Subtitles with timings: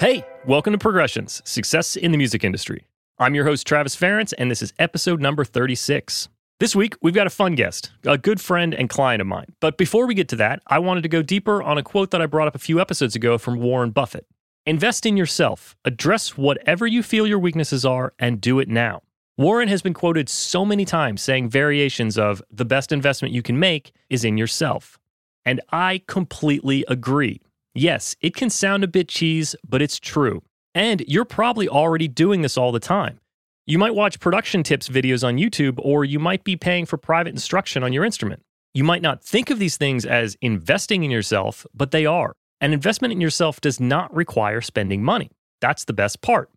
[0.00, 2.86] Hey, welcome to Progressions Success in the Music Industry.
[3.18, 6.28] I'm your host, Travis Ference, and this is episode number 36.
[6.60, 9.56] This week, we've got a fun guest, a good friend and client of mine.
[9.58, 12.22] But before we get to that, I wanted to go deeper on a quote that
[12.22, 14.24] I brought up a few episodes ago from Warren Buffett
[14.66, 19.02] Invest in yourself, address whatever you feel your weaknesses are, and do it now.
[19.36, 23.58] Warren has been quoted so many times saying variations of the best investment you can
[23.58, 24.96] make is in yourself.
[25.44, 27.40] And I completely agree.
[27.78, 30.42] Yes, it can sound a bit cheese, but it's true.
[30.74, 33.20] And you're probably already doing this all the time.
[33.66, 37.30] You might watch production tips videos on YouTube, or you might be paying for private
[37.30, 38.42] instruction on your instrument.
[38.74, 42.32] You might not think of these things as investing in yourself, but they are.
[42.60, 45.30] An investment in yourself does not require spending money.
[45.60, 46.50] That's the best part.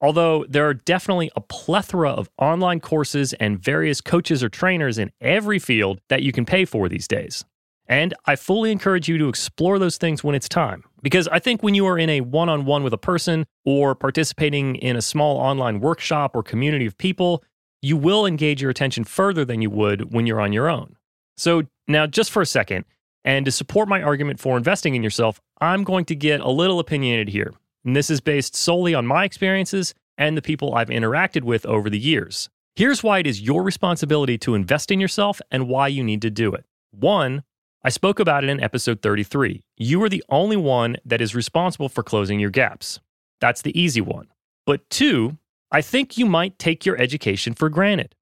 [0.00, 5.12] Although there are definitely a plethora of online courses and various coaches or trainers in
[5.20, 7.44] every field that you can pay for these days.
[7.86, 10.84] And I fully encourage you to explore those things when it's time.
[11.02, 13.94] Because I think when you are in a one on one with a person or
[13.94, 17.44] participating in a small online workshop or community of people,
[17.82, 20.96] you will engage your attention further than you would when you're on your own.
[21.36, 22.86] So, now just for a second,
[23.24, 26.78] and to support my argument for investing in yourself, I'm going to get a little
[26.78, 27.52] opinionated here.
[27.84, 31.90] And this is based solely on my experiences and the people I've interacted with over
[31.90, 32.48] the years.
[32.76, 36.30] Here's why it is your responsibility to invest in yourself and why you need to
[36.30, 36.64] do it.
[36.90, 37.44] One,
[37.86, 39.62] I spoke about it in episode 33.
[39.76, 42.98] You are the only one that is responsible for closing your gaps.
[43.42, 44.28] That's the easy one.
[44.64, 45.36] But two,
[45.70, 48.14] I think you might take your education for granted.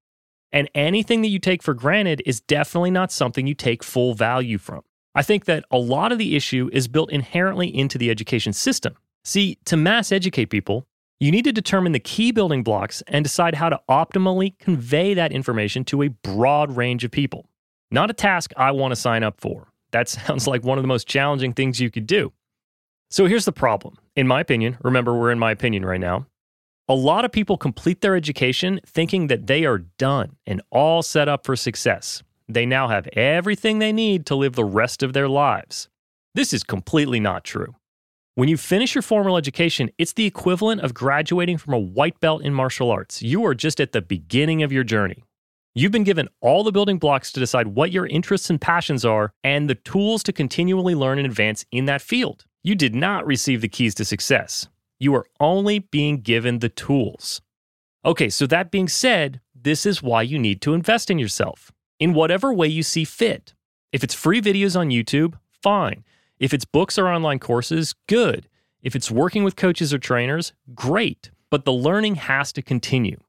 [0.50, 4.58] And anything that you take for granted is definitely not something you take full value
[4.58, 4.82] from.
[5.14, 8.96] I think that a lot of the issue is built inherently into the education system.
[9.22, 10.88] See, to mass educate people,
[11.20, 15.30] you need to determine the key building blocks and decide how to optimally convey that
[15.30, 17.46] information to a broad range of people.
[17.92, 19.68] Not a task I want to sign up for.
[19.90, 22.32] That sounds like one of the most challenging things you could do.
[23.10, 23.98] So here's the problem.
[24.16, 26.26] In my opinion, remember we're in my opinion right now.
[26.88, 31.28] A lot of people complete their education thinking that they are done and all set
[31.28, 32.22] up for success.
[32.48, 35.88] They now have everything they need to live the rest of their lives.
[36.34, 37.74] This is completely not true.
[38.34, 42.42] When you finish your formal education, it's the equivalent of graduating from a white belt
[42.42, 43.22] in martial arts.
[43.22, 45.24] You are just at the beginning of your journey.
[45.74, 49.32] You've been given all the building blocks to decide what your interests and passions are
[49.42, 52.44] and the tools to continually learn and advance in that field.
[52.62, 54.68] You did not receive the keys to success.
[55.00, 57.40] You are only being given the tools.
[58.04, 62.12] Okay, so that being said, this is why you need to invest in yourself in
[62.12, 63.54] whatever way you see fit.
[63.92, 66.04] If it's free videos on YouTube, fine.
[66.38, 68.46] If it's books or online courses, good.
[68.82, 71.30] If it's working with coaches or trainers, great.
[71.48, 73.20] But the learning has to continue.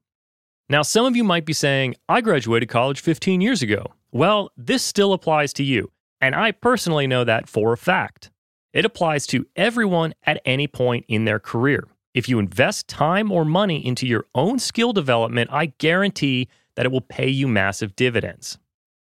[0.68, 3.92] Now, some of you might be saying, I graduated college 15 years ago.
[4.12, 5.90] Well, this still applies to you,
[6.22, 8.30] and I personally know that for a fact.
[8.72, 11.86] It applies to everyone at any point in their career.
[12.14, 16.92] If you invest time or money into your own skill development, I guarantee that it
[16.92, 18.56] will pay you massive dividends.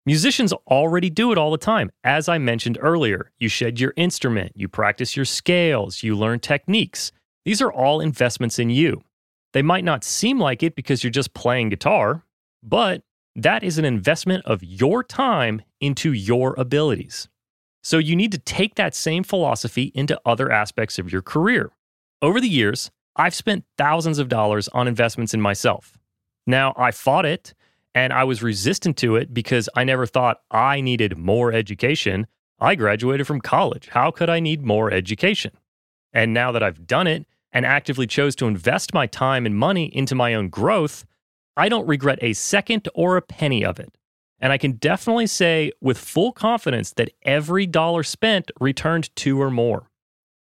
[0.05, 1.93] Musicians already do it all the time.
[2.03, 7.13] As I mentioned earlier, you shed your instrument, you practice your scales, you learn techniques.
[7.45, 9.03] These are all investments in you.
[9.57, 12.23] They might not seem like it because you're just playing guitar,
[12.63, 13.01] but
[13.35, 17.27] that is an investment of your time into your abilities.
[17.83, 21.71] So you need to take that same philosophy into other aspects of your career.
[22.21, 25.97] Over the years, I've spent thousands of dollars on investments in myself.
[26.47, 27.55] Now, I fought it
[27.95, 32.27] and I was resistant to it because I never thought I needed more education.
[32.61, 33.89] I graduated from college.
[33.89, 35.53] How could I need more education?
[36.13, 37.25] And now that I've done it
[37.57, 41.07] and actively chose to invest my time and money into my own growth,
[41.57, 43.97] I don't regret a second or a penny of it.
[44.39, 49.51] And I can definitely say with full confidence that every dollar spent returned two or
[49.51, 49.89] more.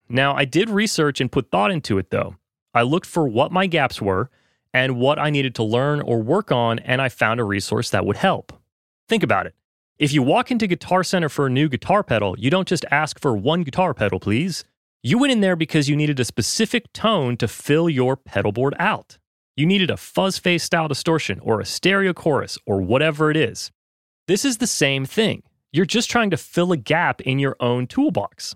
[0.07, 2.35] Now, I did research and put thought into it though.
[2.75, 4.29] I looked for what my gaps were
[4.71, 8.05] and what I needed to learn or work on, and I found a resource that
[8.05, 8.53] would help.
[9.07, 9.55] Think about it.
[9.97, 13.19] If you walk into Guitar Center for a new guitar pedal, you don't just ask
[13.19, 14.63] for one guitar pedal, please.
[15.01, 18.75] You went in there because you needed a specific tone to fill your pedal board
[18.77, 19.17] out.
[19.55, 23.71] You needed a fuzz face style distortion or a stereo chorus or whatever it is.
[24.27, 25.43] This is the same thing.
[25.71, 28.55] You're just trying to fill a gap in your own toolbox.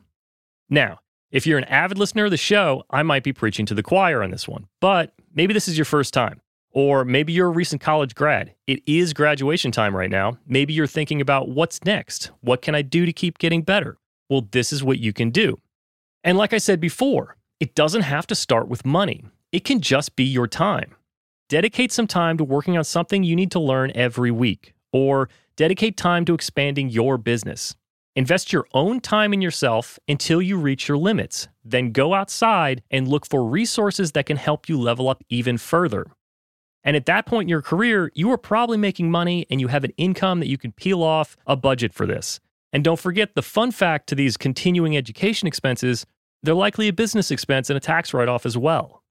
[0.70, 1.00] Now,
[1.32, 4.22] if you're an avid listener of the show, I might be preaching to the choir
[4.22, 6.42] on this one, but maybe this is your first time.
[6.72, 8.54] Or maybe you're a recent college grad.
[8.68, 10.40] It is graduation time right now.
[10.46, 12.32] Maybe you're thinking about what's next?
[12.42, 13.98] What can I do to keep getting better?
[14.30, 15.62] Well, this is what you can do.
[16.24, 20.16] And like I said before, it doesn't have to start with money, it can just
[20.16, 20.96] be your time.
[21.50, 25.98] Dedicate some time to working on something you need to learn every week, or dedicate
[25.98, 27.76] time to expanding your business.
[28.16, 31.48] Invest your own time in yourself until you reach your limits.
[31.66, 36.06] Then go outside and look for resources that can help you level up even further.
[36.84, 39.84] And at that point in your career, you are probably making money and you have
[39.84, 42.40] an income that you can peel off a budget for this.
[42.72, 46.06] And don't forget the fun fact to these continuing education expenses
[46.44, 49.02] they're likely a business expense and a tax write off as well.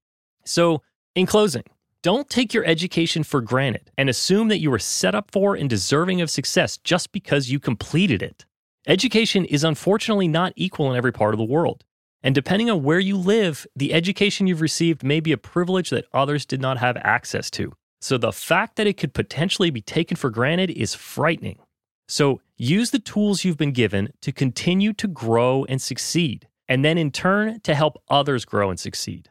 [0.45, 0.81] So,
[1.15, 1.63] in closing,
[2.01, 5.69] don't take your education for granted and assume that you are set up for and
[5.69, 8.45] deserving of success just because you completed it.
[8.87, 11.85] Education is unfortunately not equal in every part of the world.
[12.21, 16.05] And depending on where you live, the education you've received may be a privilege that
[16.13, 17.73] others did not have access to.
[18.01, 21.59] So the fact that it could potentially be taken for granted is frightening.
[22.07, 26.97] So use the tools you've been given to continue to grow and succeed, and then
[26.97, 29.29] in turn to help others grow and succeed.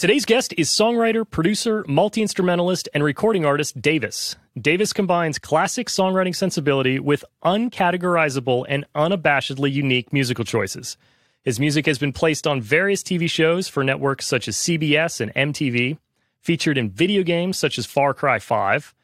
[0.00, 4.34] Today's guest is songwriter, producer, multi instrumentalist, and recording artist Davis.
[4.58, 10.96] Davis combines classic songwriting sensibility with uncategorizable and unabashedly unique musical choices.
[11.42, 15.54] His music has been placed on various TV shows for networks such as CBS and
[15.54, 15.98] MTV,
[16.40, 18.94] featured in video games such as Far Cry 5,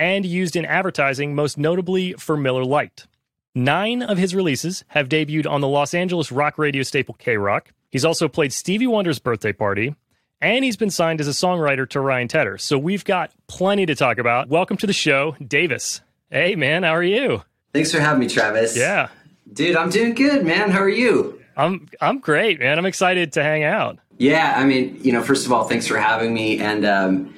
[0.00, 3.06] and used in advertising, most notably for Miller Lite.
[3.54, 7.62] Nine of his releases have debuted on the Los Angeles rock radio staple KROQ.
[7.90, 9.96] He's also played Stevie Wonder's birthday party,
[10.40, 12.58] and he's been signed as a songwriter to Ryan Tedder.
[12.58, 14.48] So we've got plenty to talk about.
[14.48, 16.00] Welcome to the show, Davis.
[16.30, 17.42] Hey, man, how are you?
[17.72, 18.76] Thanks for having me, Travis.
[18.76, 19.08] Yeah.
[19.52, 20.70] Dude, I'm doing good, man.
[20.70, 21.42] How are you?
[21.56, 22.78] I'm I'm great, man.
[22.78, 23.98] I'm excited to hang out.
[24.18, 26.60] Yeah, I mean, you know, first of all, thanks for having me.
[26.60, 27.34] And, um,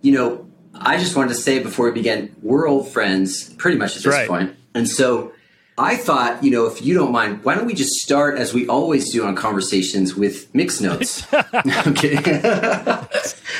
[0.00, 3.96] you know, I just wanted to say before we begin, we're old friends pretty much
[3.96, 4.28] at this right.
[4.28, 4.54] point.
[4.72, 5.32] And so
[5.78, 8.66] I thought, you know, if you don't mind, why don't we just start as we
[8.66, 11.26] always do on conversations with mix notes?
[11.32, 11.94] I'm.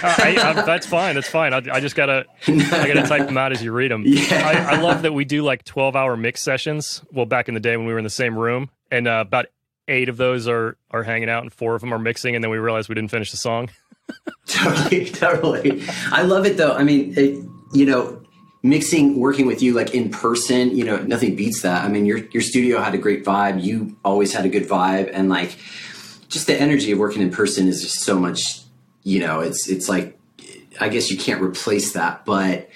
[0.03, 1.15] I, I, that's fine.
[1.15, 1.53] That's fine.
[1.53, 4.05] I, I, just gotta, I gotta type them out as you read them.
[4.17, 4.67] Yeah.
[4.71, 7.03] I, love that we do like twelve hour mix sessions.
[7.13, 9.47] Well, back in the day when we were in the same room, and uh, about
[9.89, 12.51] eight of those are are hanging out, and four of them are mixing, and then
[12.51, 13.69] we realize we didn't finish the song.
[14.47, 15.83] totally, totally.
[16.11, 16.73] I love it though.
[16.73, 18.23] I mean, it, you know,
[18.69, 21.85] mixing working with you like in person you know nothing beats that.
[21.85, 23.63] I mean your your studio had a great vibe.
[23.63, 25.11] You always had a good vibe.
[25.13, 25.57] And like
[26.29, 28.61] just the energy of working in person is just so much
[29.03, 30.19] you know it's it's like
[30.81, 32.25] i guess you can't replace that.
[32.25, 32.69] But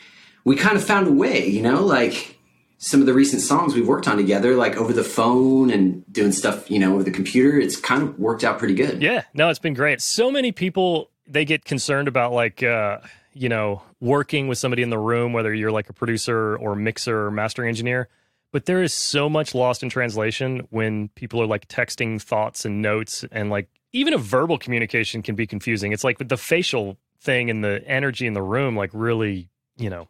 [0.44, 1.84] we kind of found a way you know?
[1.84, 2.38] Like
[2.78, 6.32] some of the recent songs we've worked on together like over the phone and doing
[6.32, 9.02] stuff you know over the computer it's kind of worked out pretty good.
[9.02, 9.25] Yeah.
[9.34, 10.00] No it's been great.
[10.00, 12.98] So many people they get concerned about like uh
[13.32, 17.27] you know, working with somebody in the room, whether you're like a producer or mixer
[17.27, 18.08] or mastering engineer.
[18.53, 22.82] But there is so much lost in translation when people are like texting thoughts and
[22.82, 25.93] notes, and like even a verbal communication can be confusing.
[25.93, 30.08] It's like the facial thing and the energy in the room, like really, you know,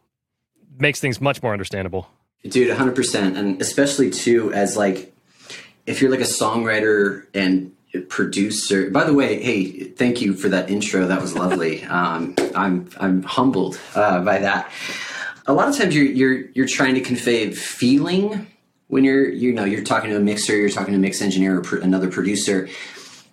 [0.79, 2.09] makes things much more understandable.
[2.43, 3.37] Dude, 100%.
[3.37, 5.13] And especially too, as like,
[5.85, 7.75] if you're like a songwriter and
[8.09, 8.89] producer.
[8.89, 11.07] By the way, hey, thank you for that intro.
[11.07, 11.83] That was lovely.
[11.85, 14.71] um, I'm I'm humbled uh, by that.
[15.47, 18.47] A lot of times you're you're you're trying to convey feeling
[18.87, 21.59] when you're you know you're talking to a mixer, you're talking to a mix engineer
[21.59, 22.69] or another producer.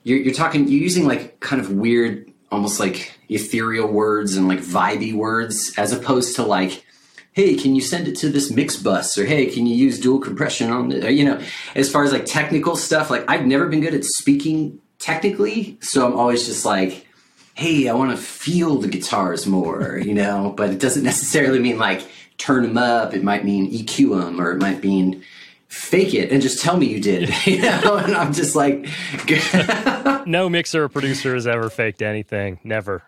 [0.05, 4.61] You're, you're talking you're using like kind of weird, almost like ethereal words and like
[4.61, 6.85] vibey words, as opposed to like
[7.33, 9.17] hey, can you send it to this mix bus?
[9.17, 11.05] Or hey, can you use dual compression on it?
[11.05, 11.41] Uh, you know,
[11.75, 15.79] as far as like technical stuff, like I've never been good at speaking technically.
[15.81, 17.07] So I'm always just like,
[17.55, 21.79] hey, I want to feel the guitars more, you know, but it doesn't necessarily mean
[21.79, 22.07] like
[22.39, 23.15] turn them up.
[23.15, 25.25] It might mean EQ them or it might mean
[25.69, 27.97] fake it and just tell me you did, you know?
[27.97, 28.89] and I'm just like,
[30.27, 32.59] no mixer or producer has ever faked anything.
[32.65, 33.03] Never.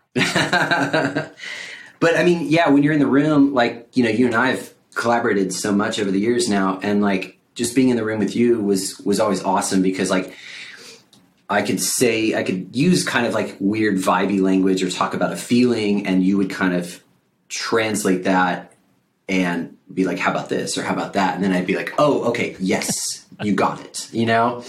[2.01, 4.49] But I mean, yeah, when you're in the room, like, you know, you and I
[4.49, 8.19] have collaborated so much over the years now and like just being in the room
[8.19, 10.35] with you was was always awesome because like
[11.51, 15.33] I could say I could use kind of like weird vibey language or talk about
[15.33, 17.03] a feeling, and you would kind of
[17.49, 18.73] translate that
[19.29, 21.93] and be like, "How about this?" or "How about that?" And then I'd be like,
[21.99, 24.65] "Oh, okay, yes, you got it." You know.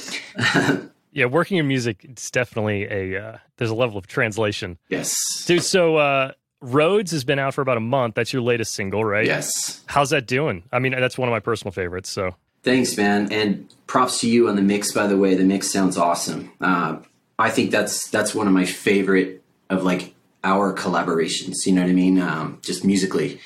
[1.12, 4.80] yeah, working in music, it's definitely a uh, there's a level of translation.
[4.90, 5.64] Yes, dude.
[5.64, 6.32] So uh,
[6.62, 8.16] Roads has been out for about a month.
[8.16, 9.26] That's your latest single, right?
[9.26, 9.82] Yes.
[9.88, 10.64] How's that doing?
[10.72, 12.10] I mean, that's one of my personal favorites.
[12.10, 14.92] So thanks, man, and props to you on the mix.
[14.92, 16.52] By the way, the mix sounds awesome.
[16.62, 17.00] Uh,
[17.40, 20.14] I think that's that's one of my favorite of like
[20.44, 21.66] our collaborations.
[21.66, 22.20] You know what I mean?
[22.20, 23.40] Um, just musically.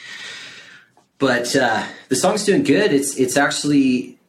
[1.17, 2.91] But uh, the song's doing good.
[2.91, 4.19] It's it's actually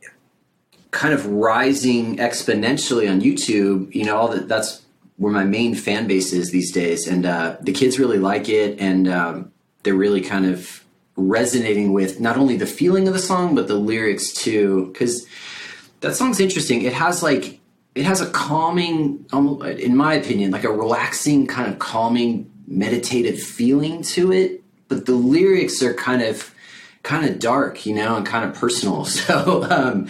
[0.92, 3.92] kind of rising exponentially on YouTube.
[3.94, 4.82] You know, all that that's
[5.16, 8.78] where my main fan base is these days, and uh, the kids really like it,
[8.80, 10.84] and um, they're really kind of
[11.16, 14.90] resonating with not only the feeling of the song but the lyrics too.
[14.92, 15.26] Because
[16.00, 16.82] that song's interesting.
[16.82, 17.60] It has like
[17.94, 24.02] it has a calming, in my opinion, like a relaxing kind of calming meditative feeling
[24.02, 26.54] to it, but the lyrics are kind of
[27.02, 29.04] kind of dark, you know, and kind of personal.
[29.26, 30.08] So um,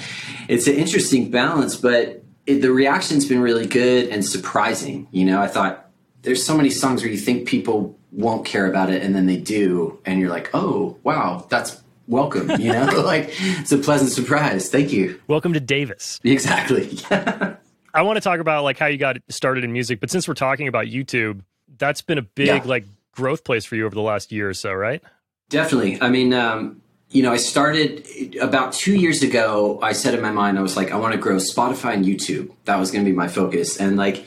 [0.49, 5.09] it's an interesting balance, but it, the reaction's been really good and surprising.
[5.11, 5.91] You know, I thought
[6.23, 9.37] there's so many songs where you think people won't care about it, and then they
[9.37, 12.51] do, and you're like, oh wow, that's welcome.
[12.61, 14.71] You know, like it's a pleasant surprise.
[14.71, 15.21] Thank you.
[15.29, 16.21] Welcome to Davis.
[16.25, 16.99] Exactly.
[17.95, 20.35] I want to talk about like how you got started in music, but since we're
[20.35, 21.43] talking about YouTube,
[21.79, 22.63] that's been a big yeah.
[22.65, 25.03] like growth place for you over the last year or so, right?
[25.49, 26.01] Definitely.
[26.01, 29.79] I mean, um, you know, I started about two years ago.
[29.83, 32.51] I said in my mind, I was like, I want to grow Spotify and YouTube.
[32.65, 33.79] That was going to be my focus.
[33.79, 34.27] And like,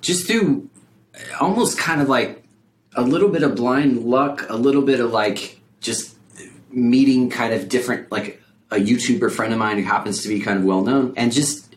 [0.00, 0.68] just through
[1.40, 2.42] almost kind of like
[2.94, 6.16] a little bit of blind luck, a little bit of like just
[6.70, 10.58] meeting kind of different, like a YouTuber friend of mine who happens to be kind
[10.58, 11.76] of well known, and just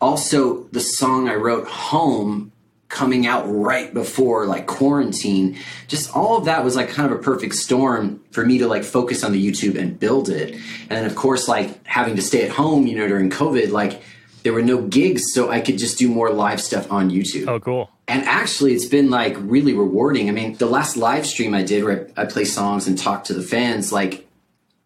[0.00, 2.52] also the song I wrote, Home,
[2.90, 5.56] coming out right before like quarantine.
[5.86, 8.82] Just all of that was like kind of a perfect storm for me to like
[8.82, 10.54] focus on the youtube and build it.
[10.54, 14.02] And then of course like having to stay at home you know during covid like
[14.42, 17.46] there were no gigs so i could just do more live stuff on youtube.
[17.48, 17.90] Oh cool.
[18.08, 20.28] And actually it's been like really rewarding.
[20.28, 23.34] I mean the last live stream i did where i play songs and talk to
[23.34, 24.26] the fans like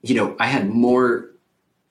[0.02, 1.30] you know i had more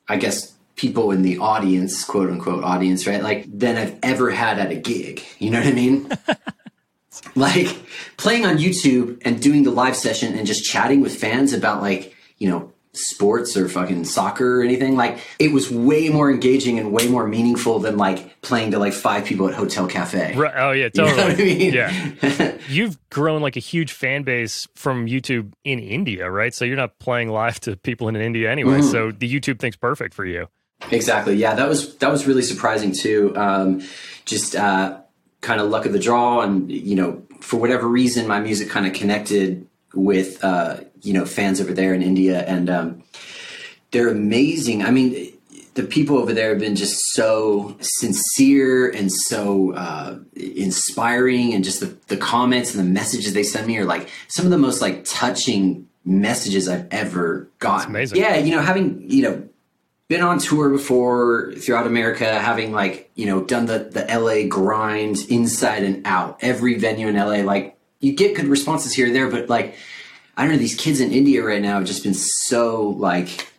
[0.08, 3.22] i guess people in the audience, quote unquote audience, right?
[3.22, 5.24] Like than I've ever had at a gig.
[5.40, 6.10] You know what I mean?
[7.36, 7.78] like
[8.18, 12.16] playing on YouTube and doing the live session and just chatting with fans about like,
[12.38, 14.96] you know, sports or fucking soccer or anything.
[14.96, 18.94] Like it was way more engaging and way more meaningful than like playing to like
[18.94, 20.36] five people at Hotel Cafe.
[20.36, 20.54] Right.
[20.56, 21.64] Oh yeah, totally.
[21.64, 22.18] You know I mean?
[22.22, 22.58] Yeah.
[22.70, 26.54] You've grown like a huge fan base from YouTube in India, right?
[26.54, 28.80] So you're not playing live to people in India anyway.
[28.80, 28.92] Mm-hmm.
[28.92, 30.48] So the YouTube thing's perfect for you.
[30.92, 31.36] Exactly.
[31.36, 33.34] Yeah, that was that was really surprising too.
[33.36, 33.82] Um,
[34.26, 35.00] just uh,
[35.42, 38.86] kind of luck of the draw, and you know, for whatever reason, my music kind
[38.86, 43.04] of connected with uh, you know fans over there in India, and um,
[43.92, 44.84] they're amazing.
[44.84, 45.34] I mean,
[45.76, 51.80] the people over there have been just so sincere and so uh, inspiring, and just
[51.80, 54.82] the, the comments and the messages they send me are like some of the most
[54.82, 57.90] like touching messages I've ever gotten.
[57.90, 58.18] amazing.
[58.18, 59.50] Yeah, you know, having you know
[60.14, 65.18] been on tour before throughout America, having like, you know, done the, the LA grind
[65.28, 67.38] inside and out, every venue in LA.
[67.38, 69.76] Like, you get good responses here and there, but like,
[70.38, 73.52] I don't know, these kids in India right now have just been so like,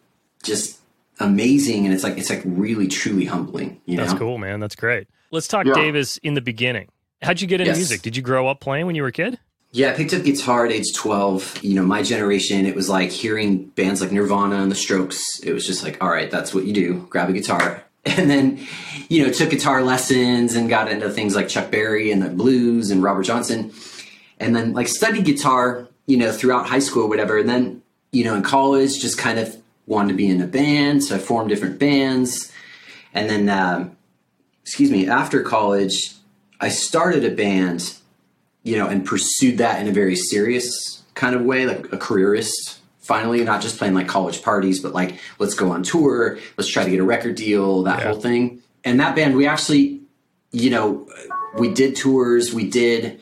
[0.45, 0.79] just
[1.19, 1.87] amazing.
[1.87, 3.81] And it's like, it's like really, truly humbling.
[3.85, 4.21] You That's know?
[4.21, 4.61] cool, man.
[4.61, 5.09] That's great.
[5.33, 5.75] Let's talk yeah.
[5.75, 6.87] Davis in the beginning.
[7.21, 7.79] How'd you get into yes.
[7.79, 8.03] music?
[8.03, 9.41] Did you grow up playing when you were a kid?
[9.75, 11.65] Yeah, I picked up guitar at age 12.
[11.65, 15.41] You know, my generation, it was like hearing bands like Nirvana and The Strokes.
[15.43, 17.09] It was just like, all right, that's what you do.
[17.11, 17.83] Grab a guitar.
[18.07, 18.61] And then,
[19.09, 22.91] you know, took guitar lessons and got into things like Chuck Berry and the blues
[22.91, 23.73] and Robert Johnson.
[24.39, 27.39] And then, like, studied guitar, you know, throughout high school or whatever.
[27.39, 31.03] And then, you know, in college, just kind of wanted to be in a band.
[31.03, 32.53] So I formed different bands.
[33.15, 33.97] And then, um,
[34.63, 36.13] excuse me, after college,
[36.61, 37.95] I started a band
[38.65, 42.81] you know, and pursued that in a very serious kind of way, like a careerist.
[42.99, 46.83] Finally, not just playing like college parties, but like let's go on tour, let's try
[46.83, 48.07] to get a record deal, that yeah.
[48.07, 48.63] whole thing.
[48.83, 50.01] And that band, we actually,
[50.51, 51.07] you know,
[51.57, 53.21] we did tours, we did,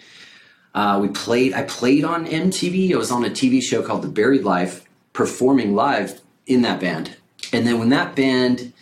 [0.74, 1.52] uh, we played.
[1.52, 2.92] I played on MTV.
[2.92, 7.16] I was on a TV show called The Buried Life, performing live in that band.
[7.52, 8.72] And then when that band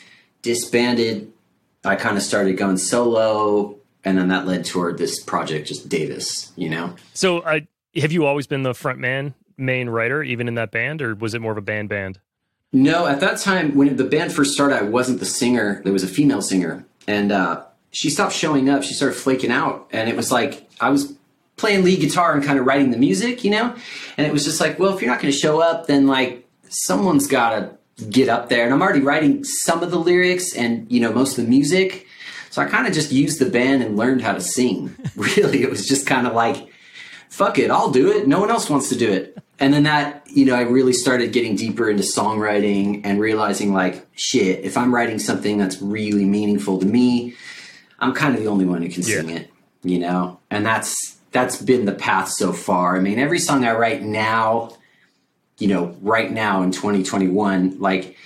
[0.43, 1.33] disbanded,
[1.85, 6.53] I kind of started going solo and then that led toward this project, just Davis.
[6.57, 6.95] You know.
[7.15, 7.67] So, I
[7.97, 11.35] have you always been the front man, main writer, even in that band, or was
[11.35, 12.21] it more of a band band?
[12.73, 15.83] No, at that time when the band first started, I wasn't the singer.
[15.83, 18.83] There was a female singer, and uh, she stopped showing up.
[18.83, 21.15] She started flaking out, and it was like I was
[21.57, 23.75] playing lead guitar and kind of writing the music, you know.
[24.17, 26.49] And it was just like, well, if you're not going to show up, then like
[26.69, 28.65] someone's got to get up there.
[28.65, 32.07] And I'm already writing some of the lyrics and you know most of the music,
[32.51, 34.95] so I kind of just used the band and learned how to sing.
[35.17, 36.69] really, it was just kind of like,
[37.29, 38.27] fuck it, I'll do it.
[38.27, 39.39] No one else wants to do it.
[39.61, 44.07] And then that, you know, I really started getting deeper into songwriting and realizing like,
[44.17, 47.35] shit, if I'm writing something that's really meaningful to me,
[48.01, 49.51] I'm kind of the only one who can sing it,
[49.83, 50.41] you know?
[50.51, 52.97] And that's that's been the path so far.
[52.97, 54.77] I mean, every song I write now,
[55.59, 58.17] you know, right now in 2021, like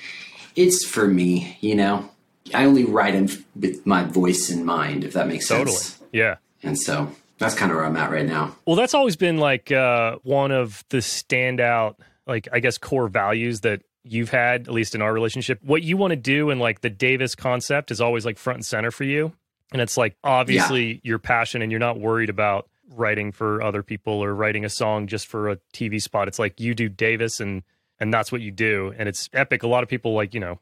[0.56, 2.08] it's for me, you know.
[2.52, 5.76] I only write them with my voice in mind, if that makes Totally.
[5.76, 6.02] sense.
[6.12, 6.36] Yeah.
[6.62, 8.56] And so that's kind of where I'm at right now.
[8.66, 11.96] Well, that's always been like uh, one of the standout,
[12.26, 15.60] like I guess, core values that you've had, at least in our relationship.
[15.62, 18.66] What you want to do and like the Davis concept is always like front and
[18.66, 19.32] center for you.
[19.72, 24.22] And it's like obviously your passion and you're not worried about writing for other people
[24.22, 26.28] or writing a song just for a TV spot.
[26.28, 27.62] It's like you do Davis and
[27.98, 28.92] and that's what you do.
[28.98, 29.62] And it's epic.
[29.62, 30.60] A lot of people like, you know,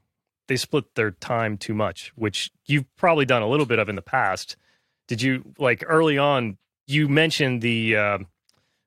[0.52, 3.94] they split their time too much, which you've probably done a little bit of in
[3.94, 4.56] the past.
[5.08, 6.58] Did you like early on?
[6.86, 8.18] You mentioned the uh,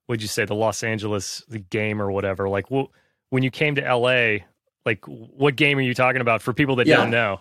[0.06, 2.48] what'd you say, the Los Angeles the game or whatever.
[2.48, 2.86] Like, wh-
[3.32, 4.46] when you came to LA,
[4.86, 6.98] like, what game are you talking about for people that Yeah.
[6.98, 7.40] don't know?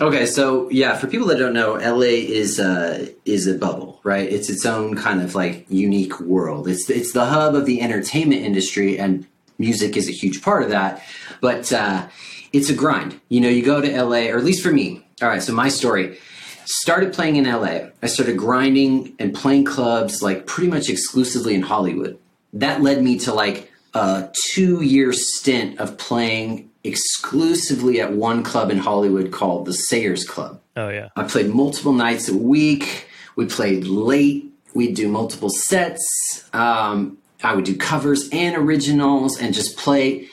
[0.00, 4.30] Okay, so yeah, for people that don't know, LA is uh, is a bubble, right?
[4.32, 6.68] It's its own kind of like unique world.
[6.68, 9.26] It's it's the hub of the entertainment industry, and
[9.58, 11.02] music is a huge part of that.
[11.40, 12.06] But uh,
[12.52, 13.20] it's a grind.
[13.28, 15.04] You know, you go to LA, or at least for me.
[15.20, 16.18] All right, so my story
[16.64, 17.88] started playing in LA.
[18.02, 22.18] I started grinding and playing clubs like pretty much exclusively in Hollywood.
[22.52, 28.70] That led me to like a two year stint of playing exclusively at one club
[28.70, 30.60] in Hollywood called the Sayers Club.
[30.76, 33.08] Oh yeah, I played multiple nights a week.
[33.36, 34.44] We played late.
[34.74, 36.04] We'd do multiple sets.
[36.52, 40.28] Um, I would do covers and originals and just play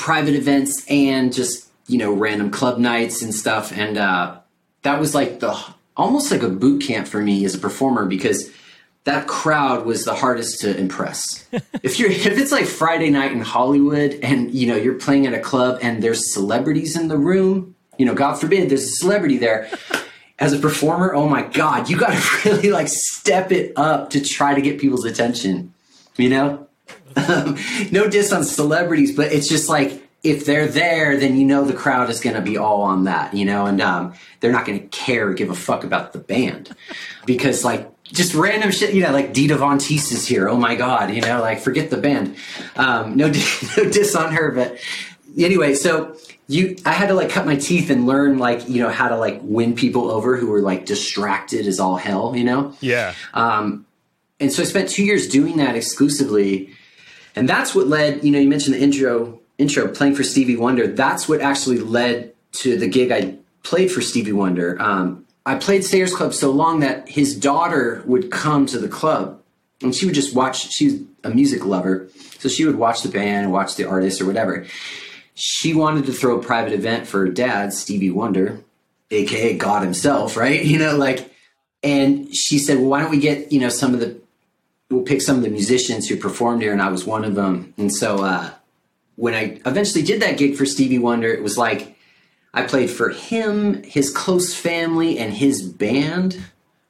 [0.00, 3.70] private events and just, you know, random club nights and stuff.
[3.70, 4.38] And uh,
[4.82, 5.54] that was like the
[5.94, 8.50] almost like a boot camp for me as a performer because
[9.04, 11.46] that crowd was the hardest to impress.
[11.82, 15.34] if you're if it's like Friday night in Hollywood and you know you're playing at
[15.34, 19.36] a club and there's celebrities in the room, you know, God forbid there's a celebrity
[19.36, 19.70] there.
[20.38, 24.22] As a performer, oh my God, you got to really like step it up to
[24.22, 25.74] try to get people's attention.
[26.16, 26.68] You know,
[27.90, 31.72] no diss on celebrities, but it's just like if they're there, then you know the
[31.72, 34.78] crowd is going to be all on that, you know, and um, they're not going
[34.80, 36.74] to care or give a fuck about the band
[37.24, 40.48] because like just random shit, you know, like Dita Von Teese is here.
[40.48, 42.36] Oh my god, you know, like forget the band.
[42.76, 43.26] Um, no,
[43.76, 44.78] no diss on her, but
[45.38, 46.16] anyway, so
[46.48, 49.16] you, I had to like cut my teeth and learn like you know how to
[49.16, 52.74] like win people over who were like distracted as all hell, you know.
[52.80, 53.86] yeah, Um,
[54.40, 56.74] and so I spent two years doing that exclusively,
[57.40, 58.22] and that's what led.
[58.22, 60.86] You know, you mentioned the intro, intro playing for Stevie Wonder.
[60.86, 64.76] That's what actually led to the gig I played for Stevie Wonder.
[64.78, 69.40] Um, I played Sayers Club so long that his daughter would come to the club,
[69.80, 70.70] and she would just watch.
[70.70, 74.66] She's a music lover, so she would watch the band, watch the artist, or whatever.
[75.34, 78.60] She wanted to throw a private event for her dad, Stevie Wonder,
[79.10, 80.62] aka God himself, right?
[80.70, 81.32] You know, like
[81.82, 84.19] and she said, "Well, why don't we get you know some of the
[84.90, 87.72] we'll pick some of the musicians who performed here," and I was one of them.
[87.78, 88.50] And so uh,
[89.16, 91.96] when I eventually did that gig for Stevie Wonder, it was like
[92.52, 96.40] I played for him, his close family, and his band.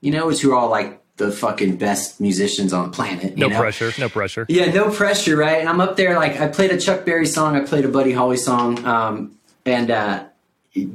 [0.00, 3.36] You know, which were all like the fucking best musicians on the planet.
[3.36, 3.60] no you know?
[3.60, 4.46] pressure, no pressure.
[4.48, 5.60] Yeah, no pressure, right?
[5.60, 8.12] And I'm up there like I played a Chuck Berry song, I played a Buddy
[8.12, 9.36] Holly song, um,
[9.66, 10.24] and uh,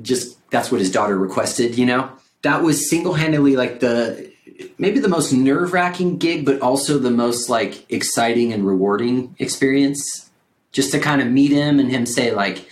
[0.01, 1.77] just that's what his daughter requested.
[1.77, 4.31] You know, that was single handedly like the
[4.77, 10.29] maybe the most nerve wracking gig, but also the most like exciting and rewarding experience.
[10.71, 12.67] Just to kind of meet him and him say like,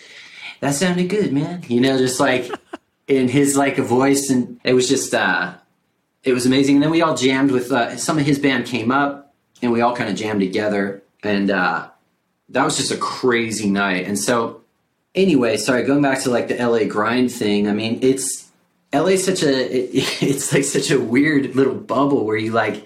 [0.60, 2.52] "That sounded good, man," you know, just like
[3.08, 5.14] in his like a voice, and it was just.
[5.14, 5.56] uh
[6.24, 6.76] it was amazing.
[6.76, 9.82] And then we all jammed with uh, some of his band came up, and we
[9.82, 11.90] all kind of jammed together, and uh,
[12.50, 14.06] that was just a crazy night.
[14.06, 14.62] And so,
[15.16, 17.68] anyway, sorry, going back to like the LA grind thing.
[17.68, 18.50] I mean, it's
[18.94, 19.90] LA such a it,
[20.22, 22.86] it's like such a weird little bubble where you like.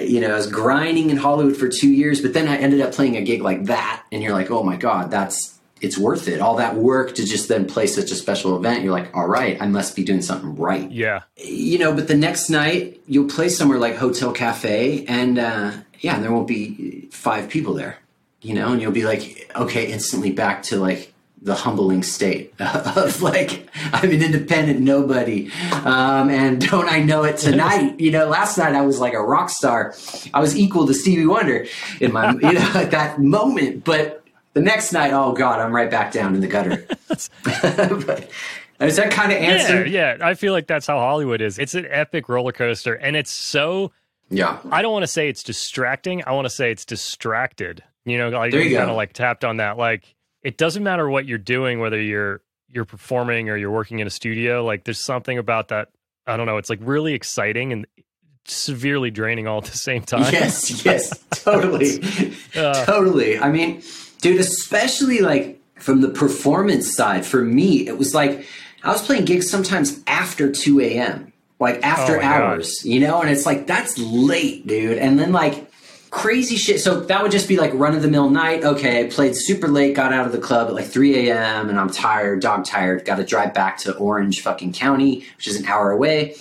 [0.00, 2.92] You know, I was grinding in Hollywood for two years, but then I ended up
[2.92, 6.40] playing a gig like that, and you're like, "Oh my god, that's it's worth it."
[6.40, 8.82] All that work to just then play such a special event.
[8.82, 12.16] You're like, "All right, I must be doing something right." Yeah, you know, but the
[12.16, 17.48] next night you'll play somewhere like Hotel Cafe, and uh, yeah, there won't be five
[17.48, 17.98] people there,
[18.40, 21.11] you know, and you'll be like, okay, instantly back to like
[21.42, 25.50] the humbling state of like I'm an independent nobody,
[25.84, 27.98] um, and don't I know it tonight?
[28.00, 29.94] you know, last night I was like a rock star.
[30.32, 31.66] I was equal to Stevie Wonder
[32.00, 34.24] in my you know at that moment, but
[34.54, 36.86] the next night, oh god, I'm right back down in the gutter.
[37.08, 38.28] but,
[38.80, 39.86] is that kind of answer?
[39.86, 40.26] Yeah, yeah.
[40.26, 41.58] I feel like that's how Hollywood is.
[41.58, 43.92] It's an epic roller coaster, and it's so.
[44.30, 44.58] Yeah.
[44.70, 46.24] I don't want to say it's distracting.
[46.24, 47.82] I want to say it's distracted.
[48.04, 49.76] You know, like There you you kind of like tapped on that.
[49.76, 54.06] Like it doesn't matter what you're doing, whether you're you're performing or you're working in
[54.06, 54.64] a studio.
[54.64, 55.88] Like there's something about that.
[56.26, 56.56] I don't know.
[56.56, 57.86] It's like really exciting and
[58.44, 60.32] severely draining all at the same time.
[60.32, 62.02] Yes, yes, totally.
[62.54, 63.38] Uh, totally.
[63.38, 63.82] I mean,
[64.20, 68.46] dude, especially like from the performance side, for me, it was like
[68.84, 72.40] I was playing gigs sometimes after 2 a.m., like after Oh my God.
[72.42, 73.22] hours, you know?
[73.22, 74.98] And it's like, that's late, dude.
[74.98, 75.71] And then like
[76.12, 76.78] crazy shit.
[76.78, 78.62] So that would just be like run of the mill night.
[78.62, 81.80] Okay, I played super late, got out of the club at like 3 a.m., and
[81.80, 85.66] I'm tired, dog tired, got to drive back to Orange fucking County, which is an
[85.66, 86.36] hour away.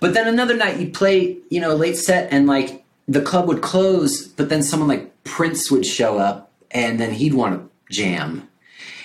[0.00, 3.46] But then another night you'd play, you know, a late set and like the club
[3.46, 7.94] would close, but then someone like Prince would show up and then he'd want to
[7.94, 8.48] jam.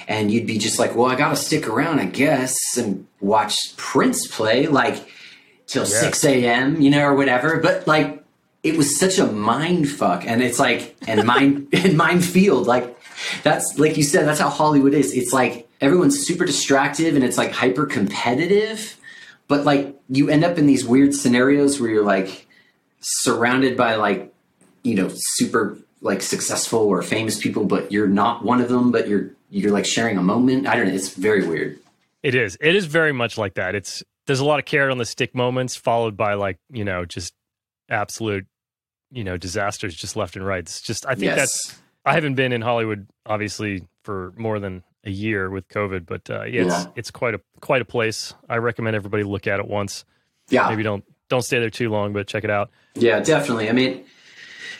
[0.07, 3.77] And you'd be just like, well, I got to stick around, I guess, and watch
[3.77, 5.07] Prince play like
[5.67, 7.59] till 6 a.m., you know, or whatever.
[7.59, 8.18] But like,
[8.63, 10.25] it was such a mind fuck.
[10.25, 12.67] And it's like, and mind, and mind field.
[12.67, 12.97] Like,
[13.43, 15.13] that's like you said, that's how Hollywood is.
[15.13, 18.97] It's like everyone's super distractive and it's like hyper competitive
[19.47, 22.47] but like you end up in these weird scenarios where you're like
[22.99, 24.33] surrounded by like
[24.83, 29.07] you know super like successful or famous people but you're not one of them but
[29.07, 31.79] you're you're like sharing a moment i don't know it's very weird
[32.21, 32.57] It is.
[32.59, 33.75] It is very much like that.
[33.75, 37.05] It's there's a lot of carrot on the stick moments followed by like, you know,
[37.05, 37.33] just
[37.89, 38.45] absolute,
[39.11, 40.59] you know, disasters just left and right.
[40.59, 44.83] It's just I think yes that's I haven't been in Hollywood obviously for more than
[45.05, 46.85] a year with COVID, but uh, yeah, it's Yeah.
[46.95, 48.33] it's quite a quite a place.
[48.49, 50.05] I recommend everybody look at it once.
[50.49, 52.69] yeah Maybe don't don't stay there too long, but check it out.
[52.95, 53.69] Yeah, definitely.
[53.69, 54.03] I mean,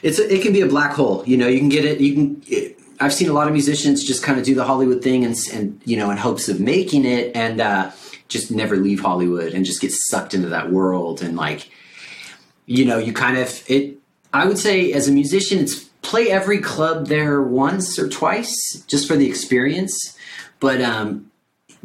[0.01, 1.23] it's a, it can be a black hole.
[1.27, 1.99] You know, you can get it.
[1.99, 2.41] You can.
[2.47, 5.35] It, I've seen a lot of musicians just kind of do the Hollywood thing and
[5.53, 7.91] and you know in hopes of making it and uh,
[8.27, 11.69] just never leave Hollywood and just get sucked into that world and like,
[12.69, 13.97] you know, you kind of it.
[14.31, 19.07] I would say as a musician, it's play every club there once or twice just
[19.07, 20.15] for the experience,
[20.59, 21.31] but um,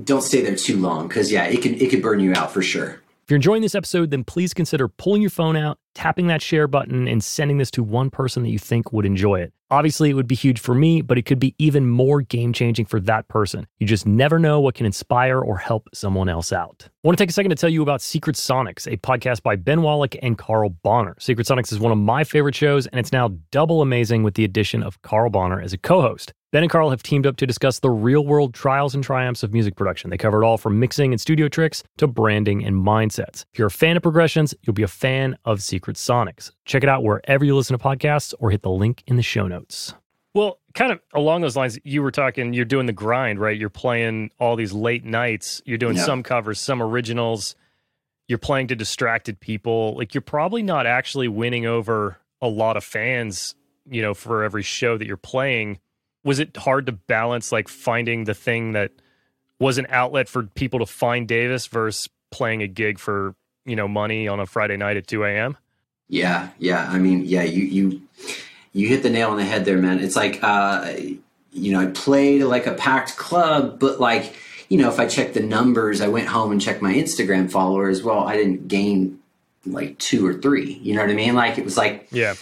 [0.02, 2.60] don't stay there too long because yeah, it can it could burn you out for
[2.60, 3.00] sure.
[3.24, 6.68] If you're enjoying this episode, then please consider pulling your phone out, tapping that share
[6.68, 9.54] button, and sending this to one person that you think would enjoy it.
[9.74, 12.86] Obviously, it would be huge for me, but it could be even more game changing
[12.86, 13.66] for that person.
[13.80, 16.88] You just never know what can inspire or help someone else out.
[16.88, 19.56] I want to take a second to tell you about Secret Sonics, a podcast by
[19.56, 21.16] Ben Wallach and Carl Bonner.
[21.18, 24.44] Secret Sonics is one of my favorite shows, and it's now double amazing with the
[24.44, 26.32] addition of Carl Bonner as a co host.
[26.54, 29.52] Ben and Carl have teamed up to discuss the real world trials and triumphs of
[29.52, 30.08] music production.
[30.08, 33.44] They cover it all from mixing and studio tricks to branding and mindsets.
[33.52, 36.52] If you're a fan of progressions, you'll be a fan of Secret Sonics.
[36.64, 39.48] Check it out wherever you listen to podcasts or hit the link in the show
[39.48, 39.63] notes.
[40.34, 43.56] Well, kind of along those lines, you were talking, you're doing the grind, right?
[43.56, 46.04] You're playing all these late nights, you're doing Yeah.
[46.04, 47.54] some covers, some originals,
[48.26, 49.94] you're playing to distracted people.
[49.96, 53.54] Like, you're probably not actually winning over a lot of fans,
[53.88, 55.78] you know, for every show that you're playing.
[56.24, 58.90] Was it hard to balance, like, finding the thing that
[59.60, 63.86] was an outlet for people to find Davis versus playing a gig for, you know,
[63.86, 65.56] money on a Friday night at 2 a.m.?
[66.08, 66.88] Yeah, yeah.
[66.90, 68.02] I mean, yeah, you you
[68.74, 70.00] you hit the nail on the head there, man.
[70.00, 70.92] It's like uh
[71.52, 74.34] you know, I played like a packed club, but like,
[74.68, 78.02] you know, if I check the numbers, I went home and checked my Instagram followers,
[78.02, 79.20] well, I didn't gain
[79.64, 80.74] like two or three.
[80.82, 81.34] You know what I mean?
[81.34, 82.34] Like it was like Yeah.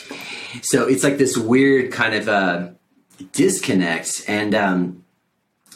[0.63, 2.69] so it's like this weird kind of uh
[3.33, 5.05] disconnect and um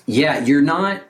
[0.07, 1.03] yeah, you're not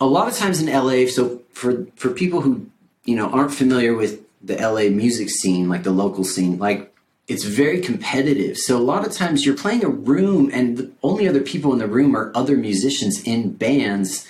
[0.00, 2.66] a lot of times in LA, so for for people who
[3.04, 6.91] you know aren't familiar with the LA music scene, like the local scene, like
[7.28, 8.58] it's very competitive.
[8.58, 11.78] So a lot of times you're playing a room, and the only other people in
[11.78, 14.28] the room are other musicians in bands,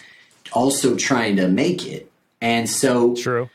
[0.52, 2.10] also trying to make it.
[2.40, 3.48] And so True.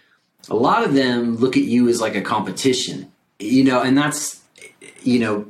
[0.50, 4.42] a lot of them look at you as like a competition, you know, and that's,
[5.04, 5.46] you know,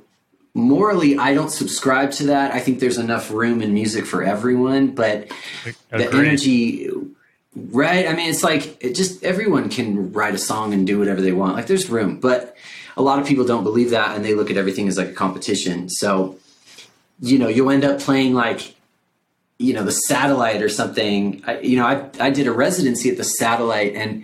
[0.53, 2.53] morally, I don't subscribe to that.
[2.53, 5.31] I think there's enough room in music for everyone, but
[5.91, 6.89] the energy,
[7.55, 8.07] right?
[8.07, 11.31] I mean, it's like it just everyone can write a song and do whatever they
[11.31, 11.55] want.
[11.55, 12.55] Like there's room, but
[12.97, 15.13] a lot of people don't believe that and they look at everything as like a
[15.13, 15.87] competition.
[15.87, 16.37] So,
[17.21, 18.75] you know, you'll end up playing like,
[19.59, 21.43] you know, the satellite or something.
[21.45, 24.23] I, you know, I, I did a residency at the satellite and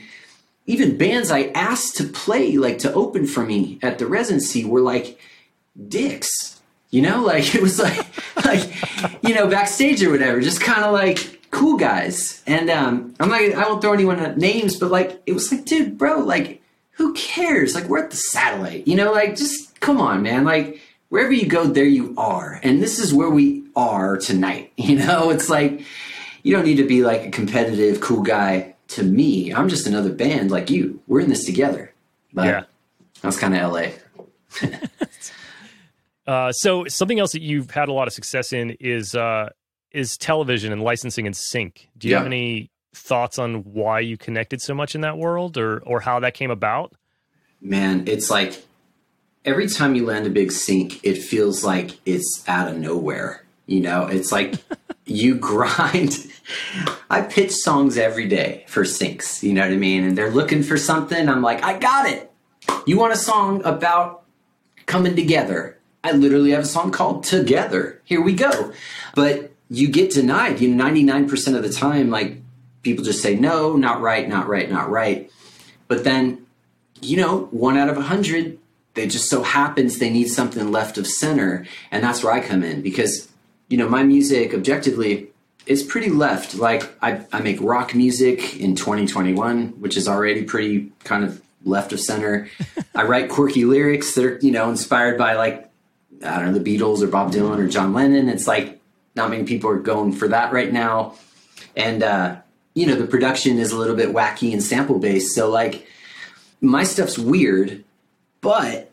[0.66, 4.82] even bands I asked to play, like to open for me at the residency were
[4.82, 5.20] like
[5.88, 6.62] dicks.
[6.90, 8.06] You know, like it was like
[8.46, 12.42] like you know backstage or whatever, just kind of like cool guys.
[12.48, 15.98] And um, I'm like, I won't throw anyone names, but like it was like, dude,
[15.98, 16.63] bro, like
[16.94, 17.76] who cares?
[17.76, 20.80] Like we're at the satellite, you know, like just come on, man, like
[21.10, 24.72] wherever you go, there you are, and this is where we are tonight.
[24.78, 25.82] You know, it's like
[26.44, 29.54] you don't need to be like a competitive cool guy to me.
[29.54, 31.00] I'm just another band like you.
[31.08, 31.94] We're in this together.
[32.34, 32.64] But Yeah.
[33.22, 33.88] that's kind of LA.
[36.26, 39.50] Uh, so something else that you've had a lot of success in is uh,
[39.92, 41.90] is television and licensing and sync.
[41.98, 45.80] Do you have any thoughts on why you connected so much in that world, or
[45.80, 46.94] or how that came about?
[47.62, 48.64] Man, it's like
[49.46, 53.44] every time you land a big sync, it feels like it's out of nowhere.
[53.66, 54.56] You know, it's like
[55.06, 56.28] you grind.
[57.10, 60.04] I pitch songs every day for syncs, you know what I mean?
[60.04, 61.30] And they're looking for something.
[61.30, 62.32] I'm like, I got it.
[62.86, 64.24] You want a song about
[64.86, 65.78] coming together?
[66.04, 68.02] I literally have a song called Together.
[68.04, 68.74] Here we go.
[69.16, 70.60] But you get denied.
[70.60, 72.38] You know, 99% of the time, like
[72.84, 75.32] people just say, no, not right, not right, not right.
[75.88, 76.44] But then
[77.04, 78.58] you know, one out of a hundred,
[78.94, 82.64] they just so happens they need something left of center, and that's where I come
[82.64, 83.30] in because,
[83.68, 85.30] you know, my music objectively
[85.66, 86.56] is pretty left.
[86.56, 91.94] Like I, I make rock music in 2021, which is already pretty kind of left
[91.94, 92.50] of center.
[92.96, 95.70] I write quirky lyrics that are, you know, inspired by like
[96.24, 98.30] I don't know the Beatles or Bob Dylan or John Lennon.
[98.30, 98.80] It's like
[99.16, 101.16] not many people are going for that right now,
[101.76, 102.38] and uh,
[102.74, 105.36] you know the production is a little bit wacky and sample based.
[105.36, 105.88] So like
[106.62, 107.84] my stuff's weird,
[108.42, 108.92] but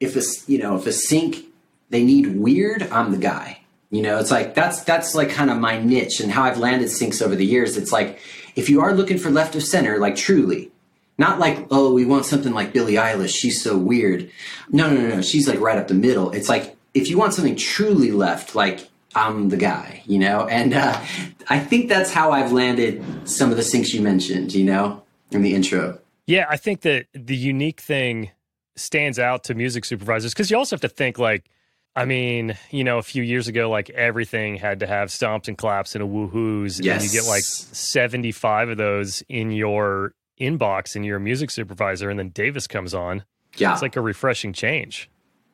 [0.00, 1.44] if it's you know if a sync
[1.90, 3.60] they need weird, I'm the guy.
[3.90, 6.88] You know, it's like that's that's like kind of my niche and how I've landed
[6.88, 7.76] syncs over the years.
[7.76, 8.18] It's like
[8.54, 10.70] if you are looking for left of center, like truly,
[11.16, 14.30] not like oh we want something like Billie Eilish, she's so weird.
[14.68, 16.30] No, no, no, no, she's like right up the middle.
[16.32, 20.46] It's like if you want something truly left, like I'm the guy, you know.
[20.46, 21.00] And uh,
[21.48, 25.42] I think that's how I've landed some of the syncs you mentioned, you know, in
[25.42, 25.98] the intro.
[26.26, 28.30] Yeah, I think that the unique thing
[28.76, 31.50] stands out to music supervisors because you also have to think like,
[31.96, 35.58] I mean, you know, a few years ago, like everything had to have stomps and
[35.58, 40.94] claps and a woohoos, and you get like seventy five of those in your inbox,
[40.94, 43.24] and you're a music supervisor, and then Davis comes on.
[43.56, 43.72] Yeah.
[43.72, 45.10] It's like a refreshing change.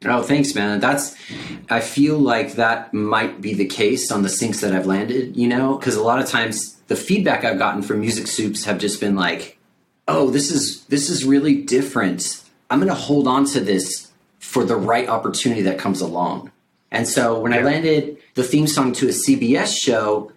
[0.06, 0.80] Oh, thanks, man.
[0.80, 1.16] That's.
[1.70, 5.36] I feel like that might be the case on the syncs that I've landed.
[5.36, 8.78] You know, because a lot of times the feedback I've gotten from music soups have
[8.78, 9.58] just been like,
[10.06, 12.42] "Oh, this is this is really different.
[12.70, 16.50] I'm going to hold on to this for the right opportunity that comes along."
[16.90, 20.30] And so when I landed the theme song to a CBS show,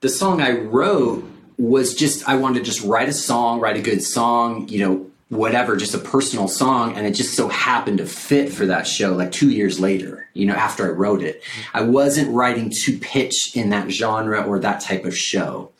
[0.00, 3.82] the song I wrote was just I wanted to just write a song, write a
[3.82, 8.04] good song, you know, whatever, just a personal song, and it just so happened to
[8.04, 11.42] fit for that show like two years later, you know, after I wrote it.
[11.72, 15.70] I wasn't writing to pitch in that genre or that type of show,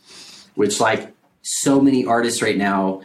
[0.55, 1.13] which like
[1.43, 3.03] so many artists right now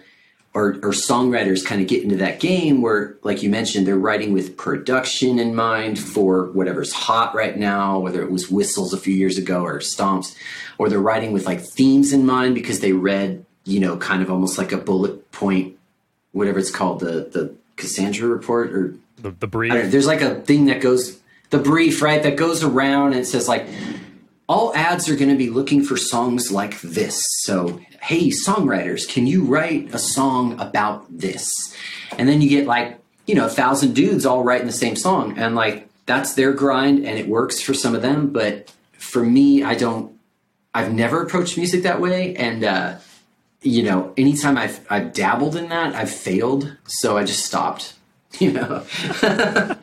[0.53, 4.31] or, or songwriters kind of get into that game where, like you mentioned, they're writing
[4.31, 9.13] with production in mind for whatever's hot right now, whether it was whistles a few
[9.13, 10.33] years ago or stomps,
[10.77, 14.31] or they're writing with like themes in mind because they read, you know, kind of
[14.31, 15.76] almost like a bullet point,
[16.31, 19.73] whatever it's called, the the Cassandra report or The, the brief.
[19.73, 23.25] Know, there's like a thing that goes the brief right that goes around and it
[23.25, 23.65] says like
[24.47, 29.25] all ads are going to be looking for songs like this so hey songwriters can
[29.27, 31.47] you write a song about this
[32.17, 35.37] and then you get like you know a thousand dudes all writing the same song
[35.37, 39.63] and like that's their grind and it works for some of them but for me
[39.63, 40.13] i don't
[40.73, 42.95] i've never approached music that way and uh
[43.61, 47.95] you know anytime i've i've dabbled in that i've failed so i just stopped
[48.39, 48.85] you know?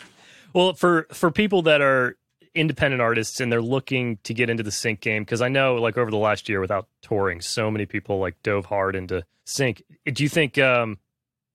[0.55, 2.17] Well, for for people that are
[2.55, 5.99] independent artists and they're looking to get into the sync game, because I know like
[5.99, 9.83] over the last year without touring, so many people like dove hard into sync.
[10.07, 10.99] Do you think um,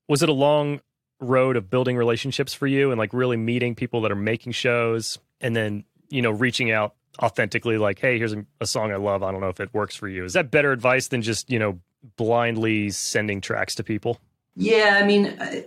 [0.10, 0.82] was it a long
[1.21, 5.17] road of building relationships for you and like really meeting people that are making shows
[5.39, 9.23] and then you know reaching out authentically like hey here's a, a song i love.
[9.23, 10.25] I don't know if it works for you.
[10.25, 11.79] Is that better advice than just you know
[12.17, 14.19] blindly sending tracks to people
[14.55, 15.65] Yeah, I mean,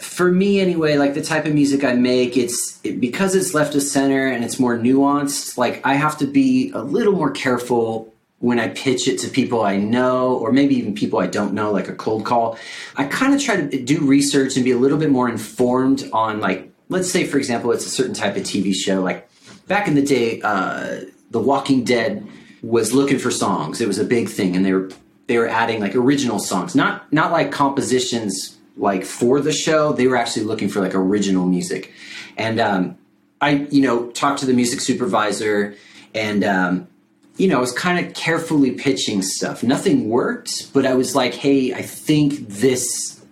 [0.00, 3.74] for me anyway, like the type of music I make, it's it, because it's left
[3.74, 5.56] of center and it's more nuanced.
[5.56, 9.62] Like I have to be a little more careful when I pitch it to people
[9.62, 12.58] I know, or maybe even people I don't know, like a cold call.
[12.96, 16.40] I kind of try to do research and be a little bit more informed on,
[16.40, 19.00] like, let's say, for example, it's a certain type of TV show.
[19.00, 19.28] Like
[19.66, 22.26] back in the day, uh, The Walking Dead
[22.62, 23.80] was looking for songs.
[23.80, 24.90] It was a big thing, and they were
[25.26, 29.92] they were adding like original songs, not not like compositions like for the show.
[29.92, 31.92] They were actually looking for like original music,
[32.36, 32.98] and um,
[33.40, 35.76] I, you know, talked to the music supervisor
[36.14, 36.88] and, um,
[37.36, 39.62] you know, I was kind of carefully pitching stuff.
[39.62, 43.22] Nothing worked, but I was like, hey, I think this,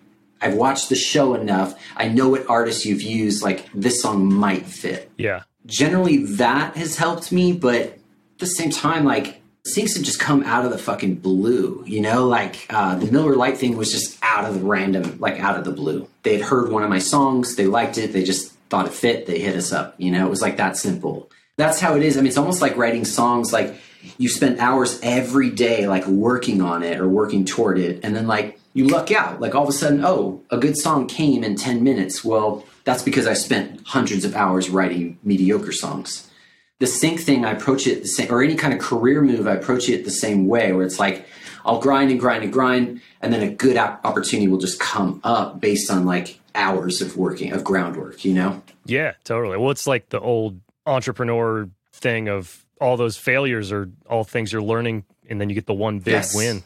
[0.43, 1.75] I've watched the show enough.
[1.97, 3.43] I know what artists you've used.
[3.43, 5.11] Like, this song might fit.
[5.17, 5.45] Yeah.
[5.65, 7.99] Generally, that has helped me, but at
[8.39, 12.27] the same time, like, things have just come out of the fucking blue, you know?
[12.27, 15.65] Like, uh, the Miller Lite thing was just out of the random, like, out of
[15.65, 16.09] the blue.
[16.23, 19.27] They had heard one of my songs, they liked it, they just thought it fit,
[19.27, 20.27] they hit us up, you know?
[20.27, 21.31] It was like that simple.
[21.57, 22.17] That's how it is.
[22.17, 23.75] I mean, it's almost like writing songs like,
[24.19, 28.27] you spend hours every day like working on it or working toward it and then
[28.27, 31.57] like you luck out like all of a sudden oh a good song came in
[31.57, 36.29] 10 minutes well that's because i spent hundreds of hours writing mediocre songs
[36.81, 39.53] the sync thing i approach it the same or any kind of career move i
[39.53, 41.27] approach it the same way where it's like
[41.65, 45.61] i'll grind and grind and grind and then a good opportunity will just come up
[45.61, 48.63] based on like hours of working of groundwork you know?
[48.85, 49.57] Yeah totally.
[49.59, 54.63] Well it's like the old entrepreneur thing of all those failures are all things you're
[54.63, 56.35] learning and then you get the one big Yes.
[56.37, 56.63] win.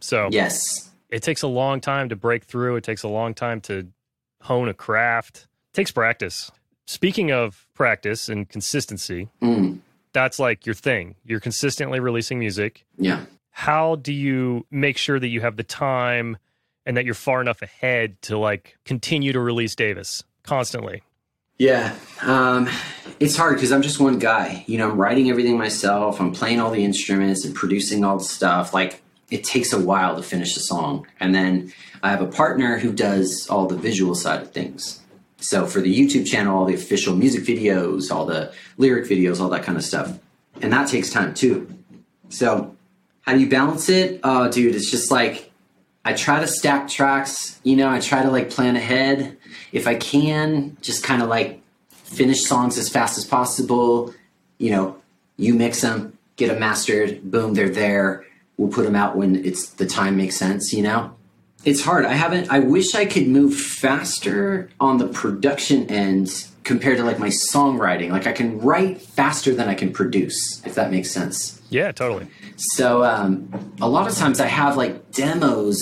[0.00, 0.90] So yes.
[1.10, 2.76] it takes a long time to break through.
[2.76, 3.88] It takes a long time to
[4.42, 5.46] hone a craft.
[5.72, 6.50] It takes practice.
[6.86, 9.78] Speaking of practice and consistency Mm,
[10.12, 13.20] that's like your thing you're consistently releasing music yeah
[13.66, 16.36] how do you make sure that you have the time
[16.84, 21.02] and that you're far enough ahead to like continue to release davis constantly
[21.58, 22.68] Yeah, um,
[23.18, 24.64] it's hard because I'm just one guy.
[24.66, 26.18] You know, I'm writing everything myself.
[26.18, 28.72] I'm playing all the instruments and producing all the stuff.
[28.72, 31.06] Like, it takes a while to finish a song.
[31.20, 31.70] And then
[32.02, 34.99] I have a partner who does all the visual side of things.
[35.40, 39.48] So for the YouTube channel, all the official music videos, all the lyric videos, all
[39.50, 40.18] that kind of stuff.
[40.60, 41.68] And that takes time too.
[42.28, 42.76] So
[43.22, 44.20] how do you balance it?
[44.22, 45.50] Oh, dude, it's just like
[46.04, 49.36] I try to stack tracks, you know, I try to like plan ahead.
[49.72, 54.14] If I can, just kind of like finish songs as fast as possible.
[54.58, 54.96] You know,
[55.36, 58.24] you mix them, get them mastered, boom, they're there.
[58.56, 61.14] We'll put them out when it's the time makes sense, you know?
[61.64, 62.06] It's hard.
[62.06, 67.18] I haven't, I wish I could move faster on the production end compared to like
[67.18, 68.10] my songwriting.
[68.10, 71.60] Like I can write faster than I can produce, if that makes sense.
[71.70, 75.78] yeah totally So um, a lot of times I have like demos,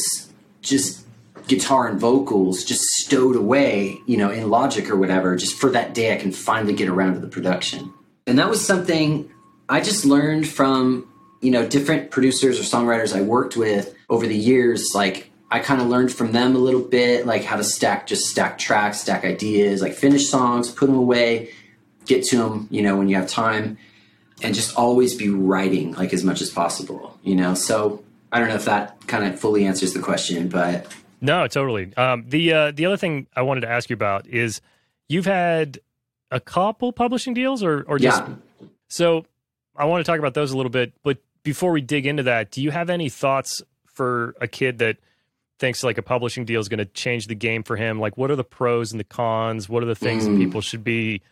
[0.62, 1.06] just
[1.46, 5.94] guitar and vocals, just stowed away, you know, in Logic or whatever, just for that
[5.94, 7.92] day I can finally get around to the production.
[8.26, 9.30] And that was something
[9.68, 11.08] I just learned from,
[11.40, 14.90] you know, different producers or songwriters I worked with over the years.
[14.94, 18.26] Like I kind of learned from them a little bit, like how to stack, just
[18.26, 21.50] stack tracks, stack ideas, like finish songs, put them away,
[22.04, 23.78] get to them, you know, when you have time
[24.42, 28.48] and just always be writing like as much as possible you know so i don't
[28.48, 30.86] know if that kind of fully answers the question but
[31.20, 31.92] No, totally.
[31.96, 34.60] Um, the uh, the other thing I wanted to ask you about is
[35.08, 35.80] you've had
[36.30, 38.34] a couple publishing deals, or or just yeah
[38.88, 39.26] so
[39.74, 40.92] I want to talk about those a little bit.
[41.02, 44.98] But before we dig into that, do you have any thoughts for a kid that
[45.58, 47.98] thinks like a publishing deal is going to change the game for him?
[48.00, 49.68] Like, what are the pros and the cons?
[49.68, 50.36] What are the things Mm.
[50.38, 51.22] people should be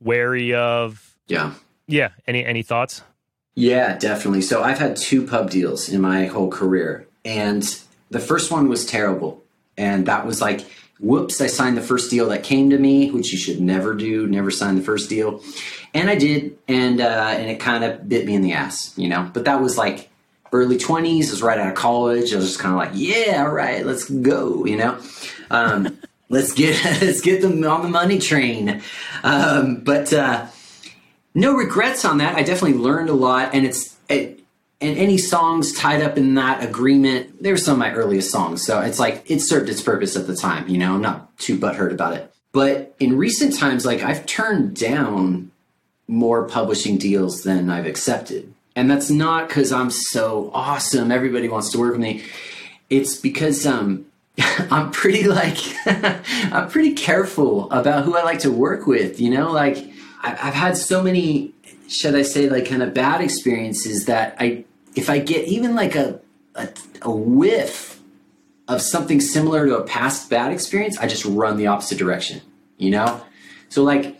[0.00, 1.16] wary of?
[1.28, 1.54] yeah
[1.86, 2.10] Yeah.
[2.26, 3.02] Any any thoughts?
[3.54, 7.62] yeah definitely so i've had two pub deals in my whole career and
[8.10, 9.42] the first one was terrible
[9.76, 10.62] and that was like
[10.98, 14.26] whoops i signed the first deal that came to me which you should never do
[14.26, 15.42] never sign the first deal
[15.92, 19.06] and i did and uh, and it kind of bit me in the ass you
[19.06, 20.08] know but that was like
[20.52, 23.44] early 20s I was right out of college i was just kind of like yeah
[23.44, 25.00] all right let's go you know?
[25.50, 28.82] Um, let's get let's get them on the money train.
[29.22, 30.46] Um, but uh,
[31.34, 32.36] no regrets on that.
[32.36, 34.40] I definitely learned a lot and it's it,
[34.80, 38.66] and any songs tied up in that agreement they were some of my earliest songs
[38.66, 40.94] so it's like it served its purpose at the time you know?
[40.94, 42.34] I'm not too butthurt about it.
[42.50, 45.52] But in recent times like i've turned down
[46.08, 48.52] more publishing deals than I've accepted.
[48.74, 51.12] And that's not because I'm so awesome.
[51.12, 52.24] Everybody wants to work with me.
[52.88, 54.06] It's because um,
[54.38, 59.20] I'm pretty like I'm pretty careful about who I like to work with.
[59.20, 59.78] You know, like
[60.22, 61.52] I've had so many,
[61.88, 65.94] should I say, like kind of bad experiences that I, if I get even like
[65.94, 66.20] a
[66.54, 66.68] a,
[67.02, 68.00] a whiff
[68.68, 72.40] of something similar to a past bad experience, I just run the opposite direction.
[72.78, 73.20] You know,
[73.68, 74.16] so like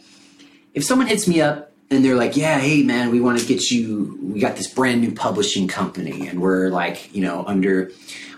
[0.74, 3.70] if someone hits me up and they're like, "Yeah, hey man, we want to get
[3.70, 4.18] you.
[4.22, 7.92] We got this brand new publishing company, and we're like, you know, under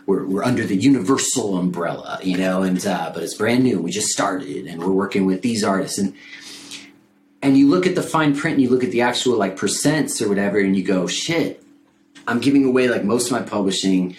[0.07, 3.80] we're we're under the Universal umbrella, you know, and uh, but it's brand new.
[3.80, 6.14] We just started, and we're working with these artists, and
[7.42, 10.20] and you look at the fine print, and you look at the actual like percents
[10.20, 11.62] or whatever, and you go, shit,
[12.26, 14.16] I'm giving away like most of my publishing,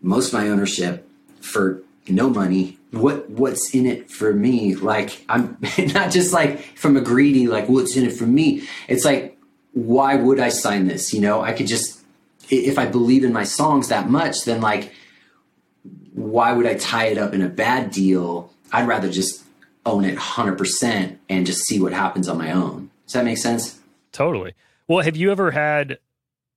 [0.00, 1.06] most of my ownership
[1.42, 4.74] for no money what what's in it for me?
[4.74, 5.56] Like I'm
[5.94, 8.68] not just like from a greedy like what's in it for me.
[8.88, 9.38] It's like
[9.72, 11.12] why would I sign this?
[11.12, 12.00] You know, I could just
[12.48, 14.92] if I believe in my songs that much, then like
[16.12, 18.52] why would I tie it up in a bad deal?
[18.72, 19.44] I'd rather just
[19.86, 22.90] own it 100% and just see what happens on my own.
[23.06, 23.80] Does that make sense?
[24.12, 24.54] Totally.
[24.86, 25.98] Well, have you ever had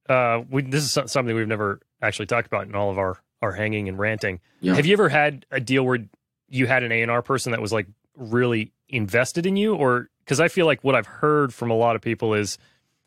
[0.09, 3.51] uh we, this is something we've never actually talked about in all of our our
[3.51, 4.39] hanging and ranting.
[4.61, 4.75] Yeah.
[4.75, 5.99] Have you ever had a deal where
[6.54, 10.47] you had an A&R person that was like really invested in you or cuz I
[10.47, 12.58] feel like what I've heard from a lot of people is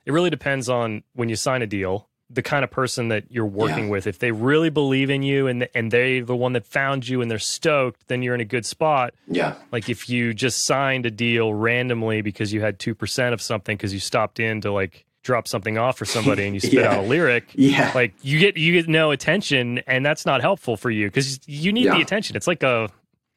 [0.04, 3.46] it really depends on when you sign a deal the kind of person that you're
[3.46, 3.90] working yeah.
[3.90, 4.06] with.
[4.06, 7.30] If they really believe in you and and they the one that found you and
[7.30, 9.14] they're stoked, then you're in a good spot.
[9.28, 9.54] Yeah.
[9.70, 13.92] Like if you just signed a deal randomly because you had 2% of something cuz
[13.92, 16.92] you stopped in to like drop something off for somebody and you spit yeah.
[16.92, 17.92] out a lyric, yeah.
[17.94, 21.72] like you get you get no attention and that's not helpful for you cuz you
[21.72, 21.94] need yeah.
[21.94, 22.34] the attention.
[22.34, 22.90] It's like a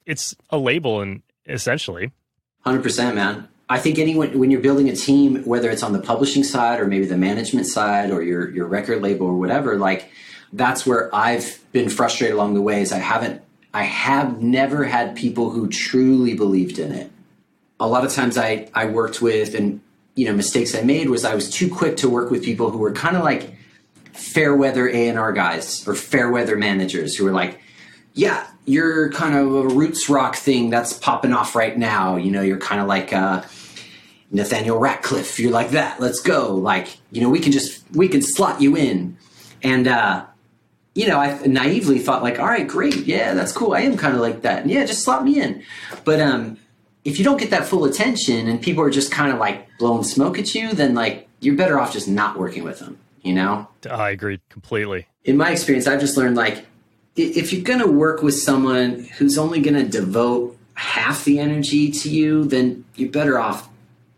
[0.10, 2.12] it's a label and essentially.
[2.66, 3.47] 100% man.
[3.70, 6.88] I think anyone when you're building a team, whether it's on the publishing side or
[6.88, 10.10] maybe the management side or your your record label or whatever, like
[10.51, 12.82] that's where I've been frustrated along the way.
[12.82, 17.12] Is I haven't I have never had people who truly believed in it.
[17.80, 19.82] A lot of times I I worked with and
[20.16, 22.80] you know mistakes I made was I was too quick to work with people who
[22.80, 23.53] were kind of like
[24.14, 27.60] fair weather A and R guys or fair weather managers who were like,
[28.16, 32.15] yeah, you're kind of a roots rock thing that's popping off right now.
[32.15, 33.13] You know, you're kind of like.
[33.13, 33.43] Uh,
[34.32, 35.99] Nathaniel Rateliff, you're like that.
[35.99, 36.53] Let's go.
[36.53, 39.17] Like, you know, we can just we can slot you in.
[39.63, 40.26] And uh,
[40.95, 43.74] you know, I naively thought like, all right, great, yeah, that's cool.
[43.74, 44.63] I am kind of like that.
[44.63, 45.63] And yeah, just slot me in.
[46.03, 46.57] But um,
[47.05, 50.03] if you don't get that full attention and people are just kind of like blowing
[50.03, 52.99] smoke at you, then like you're better off just not working with them.
[53.22, 53.67] You know?
[53.89, 55.07] I agree completely.
[55.24, 56.65] In my experience, I've just learned like
[57.16, 61.91] if you're going to work with someone who's only going to devote half the energy
[61.91, 63.70] to you, then you're better off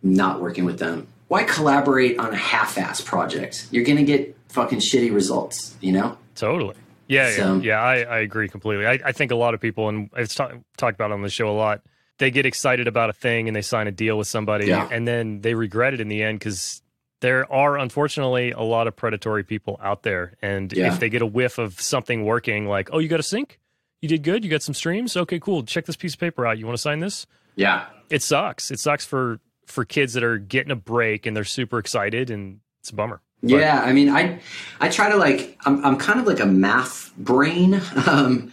[0.03, 1.07] not working with them.
[1.27, 3.67] Why collaborate on a half-ass project?
[3.71, 6.17] You're gonna get fucking shitty results, you know?
[6.35, 6.75] Totally.
[7.07, 7.81] Yeah, so, yeah, yeah.
[7.81, 8.85] I, I agree completely.
[8.85, 11.49] I, I think a lot of people, and I've talk, talked about on the show
[11.49, 11.81] a lot,
[12.17, 14.87] they get excited about a thing and they sign a deal with somebody, yeah.
[14.91, 16.80] and then they regret it in the end because
[17.21, 20.33] there are unfortunately a lot of predatory people out there.
[20.41, 20.91] And yeah.
[20.91, 23.59] if they get a whiff of something working, like, oh, you got a sync?
[24.01, 24.43] You did good?
[24.43, 25.15] You got some streams?
[25.15, 25.63] Okay, cool.
[25.63, 26.57] Check this piece of paper out.
[26.57, 27.27] You want to sign this?
[27.55, 27.85] Yeah.
[28.09, 28.71] It sucks.
[28.71, 32.59] It sucks for for kids that are getting a break and they're super excited and
[32.81, 33.21] it's a bummer.
[33.43, 34.39] But, yeah, I mean, I
[34.79, 37.75] I try to like I'm I'm kind of like a math brain,
[38.07, 38.51] um,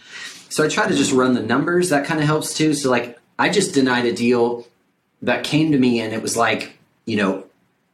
[0.49, 1.89] so I try to just run the numbers.
[1.89, 2.73] That kind of helps too.
[2.73, 4.67] So like I just denied a deal
[5.21, 7.43] that came to me and it was like you know,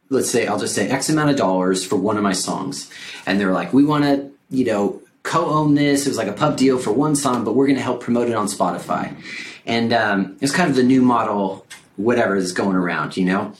[0.08, 2.90] let's say I'll just say X amount of dollars for one of my songs,
[3.26, 6.06] and they're like, we want to you know co-own this.
[6.06, 8.28] It was like a pub deal for one song, but we're going to help promote
[8.28, 9.16] it on Spotify,
[9.64, 13.52] and um, it's kind of the new model whatever is going around, you know?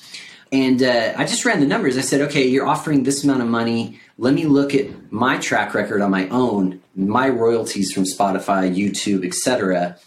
[0.53, 1.99] And uh, I just ran the numbers.
[1.99, 3.99] I said, okay, you're offering this amount of money.
[4.16, 9.26] Let me look at my track record on my own, my royalties from Spotify, YouTube,
[9.26, 9.99] etc.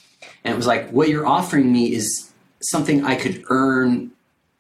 [0.44, 2.32] And it was like, what you're offering me is
[2.62, 4.12] something I could earn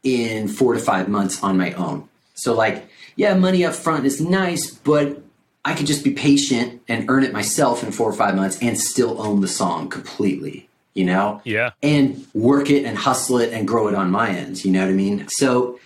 [0.03, 2.07] in four to five months on my own.
[2.35, 5.21] So, like, yeah, money up front is nice, but
[5.65, 8.79] I could just be patient and earn it myself in four or five months and
[8.79, 11.41] still own the song completely you know?
[11.45, 11.71] Yeah.
[11.81, 14.89] And work it and hustle it and grow it on my end, you know what
[14.89, 15.27] I mean?
[15.29, 15.79] So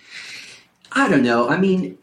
[0.90, 1.48] I don't know.
[1.48, 1.98] I mean,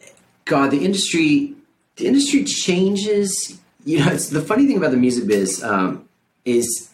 [0.46, 1.54] God, the industry,
[1.96, 3.60] the industry changes.
[3.84, 6.08] You know, it's the funny thing about the music biz um,
[6.46, 6.91] is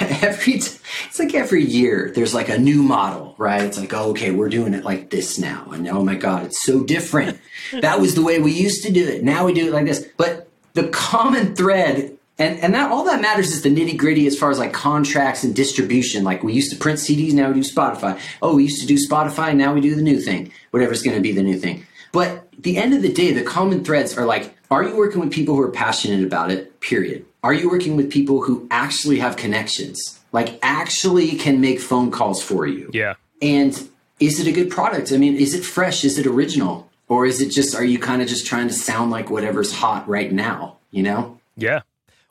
[0.22, 4.30] every it's like every year there's like a new model right it's like oh, okay
[4.30, 7.38] we're doing it like this now and oh my god it's so different
[7.80, 10.06] that was the way we used to do it now we do it like this
[10.16, 14.36] but the common thread and and that all that matters is the nitty gritty as
[14.36, 16.24] far as like contracts and distribution.
[16.24, 18.18] Like we used to print CDs, now we do Spotify.
[18.42, 20.52] Oh, we used to do Spotify, now we do the new thing.
[20.72, 21.86] Whatever's going to be the new thing.
[22.12, 25.32] But the end of the day, the common threads are like: Are you working with
[25.32, 26.80] people who are passionate about it?
[26.80, 27.24] Period.
[27.44, 30.18] Are you working with people who actually have connections?
[30.32, 32.90] Like actually can make phone calls for you?
[32.94, 33.14] Yeah.
[33.42, 33.86] And
[34.18, 35.12] is it a good product?
[35.12, 36.04] I mean, is it fresh?
[36.04, 36.90] Is it original?
[37.06, 40.08] Or is it just, are you kind of just trying to sound like whatever's hot
[40.08, 40.78] right now?
[40.90, 41.38] You know?
[41.54, 41.82] Yeah.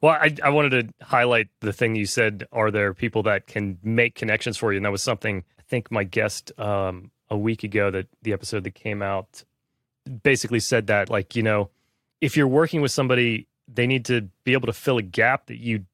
[0.01, 2.47] Well, I, I wanted to highlight the thing you said.
[2.51, 4.77] Are there people that can make connections for you?
[4.77, 8.63] And that was something I think my guest um, a week ago that the episode
[8.63, 9.43] that came out
[10.23, 11.69] basically said that, like, you know,
[12.19, 15.57] if you're working with somebody, they need to be able to fill a gap that
[15.57, 15.85] you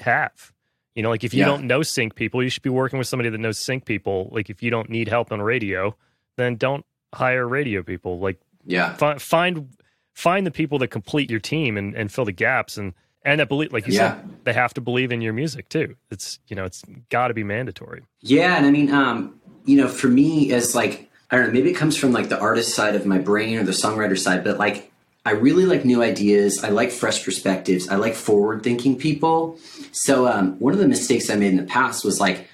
[0.00, 0.52] have.
[0.94, 1.46] You know, like if you yeah.
[1.46, 4.28] don't know sync people, you should be working with somebody that knows sync people.
[4.30, 5.96] Like if you don't need help on radio,
[6.36, 8.20] then don't hire radio people.
[8.20, 9.68] Like, yeah, fi- find
[10.12, 12.76] find the people that complete your team and, and fill the gaps.
[12.76, 14.16] And and that believe, like you Yeah.
[14.16, 15.96] said, they have to believe in your music too.
[16.10, 18.02] It's you know, it's got to be mandatory.
[18.20, 21.70] Yeah, and I mean, um, you know, for me, as like I don't know, maybe
[21.70, 24.58] it comes from like the artist side of my brain or the songwriter side, but
[24.58, 24.92] like
[25.24, 26.62] I really like new ideas.
[26.62, 27.88] I like fresh perspectives.
[27.88, 29.58] I like forward thinking people.
[29.92, 32.48] So um, one of the mistakes I made in the past was like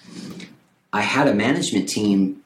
[0.92, 2.42] I had a management team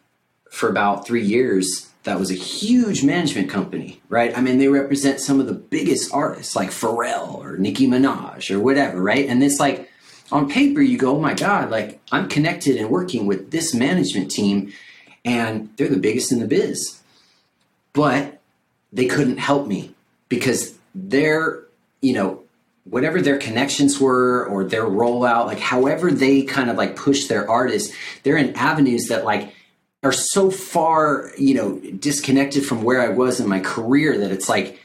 [0.51, 4.37] for about three years that was a huge management company, right?
[4.37, 8.61] I mean, they represent some of the biggest artists like Pharrell or Nicki Minaj or
[8.61, 9.27] whatever, right?
[9.27, 9.91] And it's like
[10.31, 14.31] on paper, you go, oh my God, like I'm connected and working with this management
[14.31, 14.73] team
[15.25, 17.01] and they're the biggest in the biz.
[17.95, 18.41] But
[18.93, 19.94] they couldn't help me
[20.29, 21.65] because their,
[22.01, 22.43] you know,
[22.85, 27.51] whatever their connections were or their rollout, like however they kind of like push their
[27.51, 29.55] artists, they're in avenues that like
[30.03, 34.49] are so far, you know, disconnected from where I was in my career that it's
[34.49, 34.79] like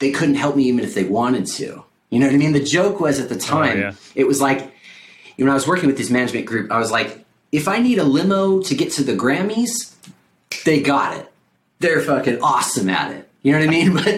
[0.00, 1.84] they couldn't help me even if they wanted to.
[2.10, 2.52] You know what I mean?
[2.52, 3.94] The joke was at the oh, time, yeah.
[4.14, 4.72] it was like,
[5.36, 7.98] you know, I was working with this management group, I was like, if I need
[7.98, 9.94] a limo to get to the Grammys,
[10.64, 11.32] they got it.
[11.78, 13.23] They're fucking awesome at it.
[13.44, 13.94] You know what I mean?
[13.94, 14.08] But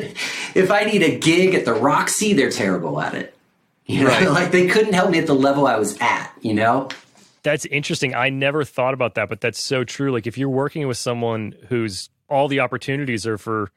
[0.55, 3.35] if I need a gig at the Roxy, they're terrible at it.
[3.89, 4.29] You know, Right.
[4.31, 6.89] like they couldn't help me at the level I was at, you know?
[7.45, 8.15] That's interesting.
[8.17, 10.11] I never thought about that, but that's so true.
[10.11, 13.71] Like if you're working with someone whose all the opportunities are for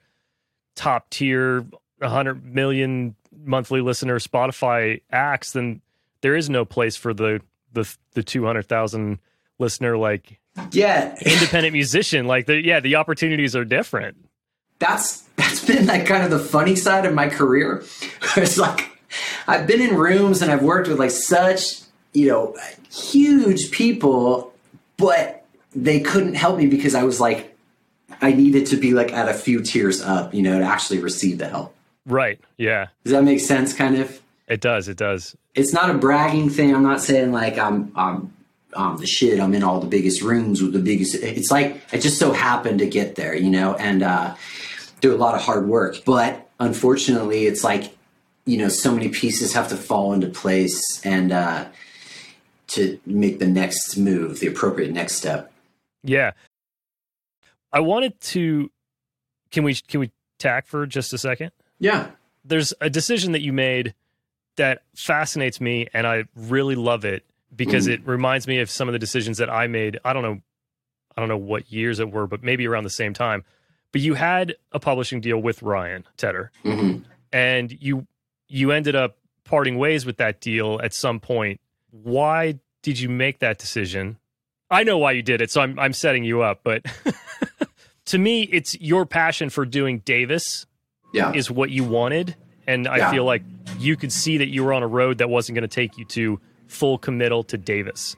[0.76, 1.64] top tier
[2.00, 5.82] 100 million monthly listener Spotify acts, then
[6.22, 7.42] there is no place for the
[7.74, 9.20] the the 200,000
[9.60, 10.40] listener like
[10.72, 11.16] Yeah.
[11.22, 12.26] independent musician.
[12.26, 14.18] Like the yeah, the opportunities are different.
[14.80, 17.84] that's that's been like kind of the funny side of my career.
[18.38, 18.90] it's like
[19.48, 21.82] I've been in rooms and I've worked with like such
[22.14, 22.56] you know
[22.92, 24.54] huge people,
[24.98, 25.46] but
[25.76, 27.56] they couldn't help me because I was like
[28.22, 31.38] I needed to be like at a few tiers up, you know, to actually receive
[31.38, 31.76] the help.
[32.06, 32.40] Right.
[32.58, 32.88] Yeah.
[33.04, 33.74] Does that make sense?
[33.74, 34.22] Kind of.
[34.48, 34.88] It does.
[34.88, 35.36] It does.
[35.54, 36.74] It's not a bragging thing.
[36.74, 38.34] I'm not saying like I'm I'm
[38.76, 39.40] um, the shit.
[39.40, 41.16] I'm in all the biggest rooms with the biggest.
[41.16, 44.36] It's like I just so happened to get there, you know, and uh,
[45.02, 46.04] do a lot of hard work.
[46.06, 47.96] But unfortunately, it's like
[48.50, 51.66] you know, so many pieces have to fall into place and uh,
[52.68, 55.52] to make the next move, the appropriate next step.
[56.04, 56.32] Yeah.
[57.72, 58.72] I wanted to
[59.52, 61.52] can we can we tack for just a second?
[61.80, 62.08] Yeah.
[62.44, 63.94] there's a decision that you made
[64.58, 67.24] that fascinates me and I really love it
[67.56, 70.00] because it reminds me of some of the decisions that I made.
[70.04, 70.42] I don't know
[71.16, 73.44] I don't know what years it were, but maybe around the same time.
[73.92, 76.98] But you had a publishing deal with Ryan Tedder hmm
[77.32, 78.08] and you
[78.48, 81.60] you ended up parting ways with that deal at some point.
[81.92, 84.18] Why did you make that decision?
[84.72, 86.84] I know why you did it, so I'm I'm setting you up, but
[88.06, 90.66] to me it's your passion for doing Davis
[91.14, 91.32] Yeah.
[91.34, 92.36] is what you wanted.
[92.68, 93.12] And I Yeah.
[93.12, 93.44] feel like
[93.78, 96.06] you could see that you were on a road that wasn't going to take you
[96.06, 98.16] to full committal to Davis.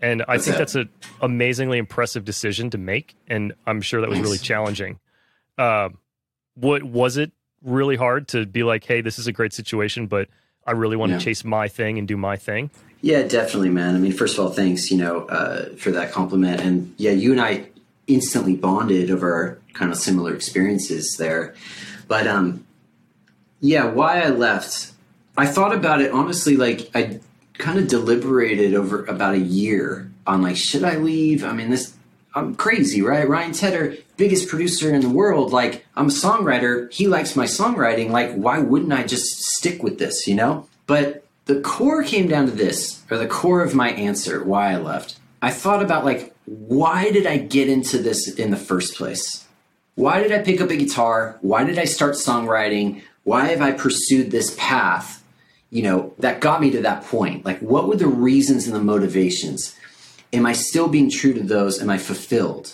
[0.00, 0.58] And I That's think it.
[0.58, 0.88] that's an
[1.20, 3.14] amazingly impressive decision to make.
[3.28, 4.98] And I'm sure that was really challenging.
[5.58, 5.98] Um,
[6.54, 7.32] what was it
[7.62, 10.28] really hard to be like, hey, this is a great situation, but
[10.66, 11.18] I really want Yeah.
[11.18, 12.70] to chase my thing and do my thing?
[13.00, 13.94] Yeah, definitely, man.
[13.94, 16.60] I mean, first of all, thanks, you know, uh, for that compliment.
[16.60, 17.66] And yeah, you and I
[18.06, 21.54] instantly bonded over kind of similar experiences there.
[22.08, 22.64] But um,
[23.60, 24.92] yeah, why I left,
[25.36, 26.56] I thought about it honestly.
[26.56, 27.20] Like I
[27.58, 31.44] kind of deliberated over about a year on like, should I leave?
[31.44, 31.94] I mean, this
[32.34, 33.28] I'm crazy, right?
[33.28, 35.52] Ryan Tedder, biggest producer in the world.
[35.52, 36.92] Like I'm a songwriter.
[36.92, 38.10] He likes my songwriting.
[38.10, 40.26] Like why wouldn't I just stick with this?
[40.26, 40.68] You know?
[40.86, 44.76] But the core came down to this, or the core of my answer, why I
[44.76, 45.18] left.
[45.42, 49.46] I thought about like, why did I get into this in the first place?
[49.94, 51.38] Why did I pick up a guitar?
[51.42, 53.02] Why did I start songwriting?
[53.24, 55.22] Why have I pursued this path?
[55.70, 57.44] You know, that got me to that point.
[57.44, 59.76] Like, what were the reasons and the motivations?
[60.32, 61.80] Am I still being true to those?
[61.80, 62.72] Am I fulfilled?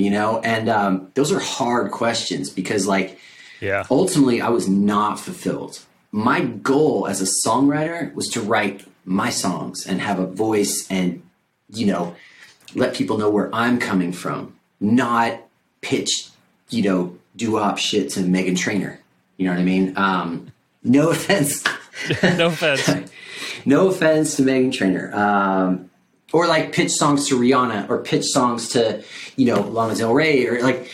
[0.00, 3.18] You know, and um, those are hard questions because, like,
[3.60, 3.84] Yeah.
[3.90, 5.80] ultimately, I was not fulfilled.
[6.10, 11.22] My goal as a songwriter was to write my songs and have a voice and,
[11.68, 12.14] you know,
[12.74, 15.38] let people know where I'm coming from, not
[15.82, 16.28] pitch,
[16.70, 19.00] you know, do op shit to Meghan Trainor.
[19.36, 19.92] You know what I mean?
[19.96, 21.62] Um, no offense.
[22.22, 23.10] no offense.
[23.66, 25.14] no offense to Meghan Trainor.
[25.14, 25.89] Um,
[26.32, 29.02] or like pitch songs to Rihanna or pitch songs to,
[29.36, 30.90] you know, Lana Del Rey or like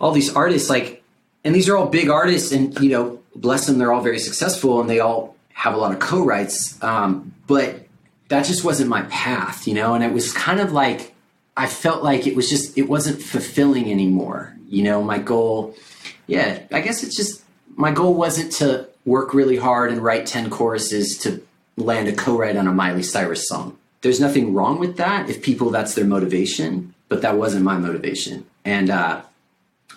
[0.00, 1.02] all these artists like
[1.44, 4.80] and these are all big artists and you know, bless them, they're all very successful
[4.80, 6.82] and they all have a lot of co-writes.
[6.82, 7.86] Um, but
[8.28, 11.14] that just wasn't my path, you know, and it was kind of like
[11.56, 14.56] I felt like it was just it wasn't fulfilling anymore.
[14.68, 15.74] You know, my goal
[16.30, 17.42] yeah, I guess it's just
[17.74, 21.42] my goal wasn't to work really hard and write 10 choruses to
[21.76, 23.76] land a co-write on a Miley Cyrus song.
[24.02, 28.46] There's nothing wrong with that if people that's their motivation, but that wasn't my motivation.
[28.64, 29.22] And uh,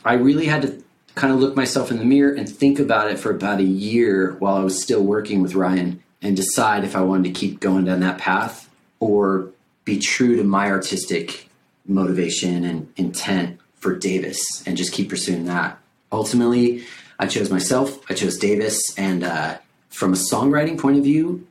[0.03, 0.83] I really had to
[1.15, 4.35] kind of look myself in the mirror and think about it for about a year
[4.39, 7.85] while I was still working with Ryan and decide if I wanted to keep going
[7.85, 9.49] down that path or
[9.85, 11.49] be true to my artistic
[11.85, 15.77] motivation and intent for Davis and just keep pursuing that.
[16.11, 16.85] Ultimately,
[17.19, 19.57] I chose myself, I chose Davis, and uh,
[19.89, 21.45] from a songwriting point of view,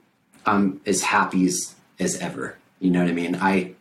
[0.46, 2.56] I'm as happy as, as ever.
[2.80, 3.36] You know what I mean?
[3.40, 3.74] I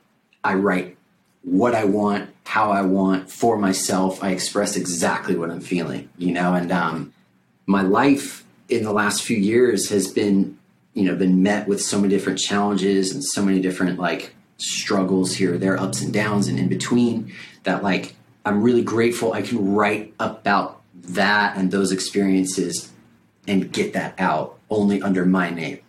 [0.44, 0.98] I write
[1.44, 4.24] what I want, how I want for myself.
[4.24, 7.14] I express exactly what I'm feeling, you know, and um,
[7.66, 10.58] my life in the last few years has been,
[10.94, 15.34] you know, been met with so many different challenges and so many different like struggles
[15.34, 18.16] here, there, ups and downs, and in between that, like,
[18.46, 22.92] I'm really grateful I can write about that and those experiences
[23.48, 25.80] and get that out only under my name,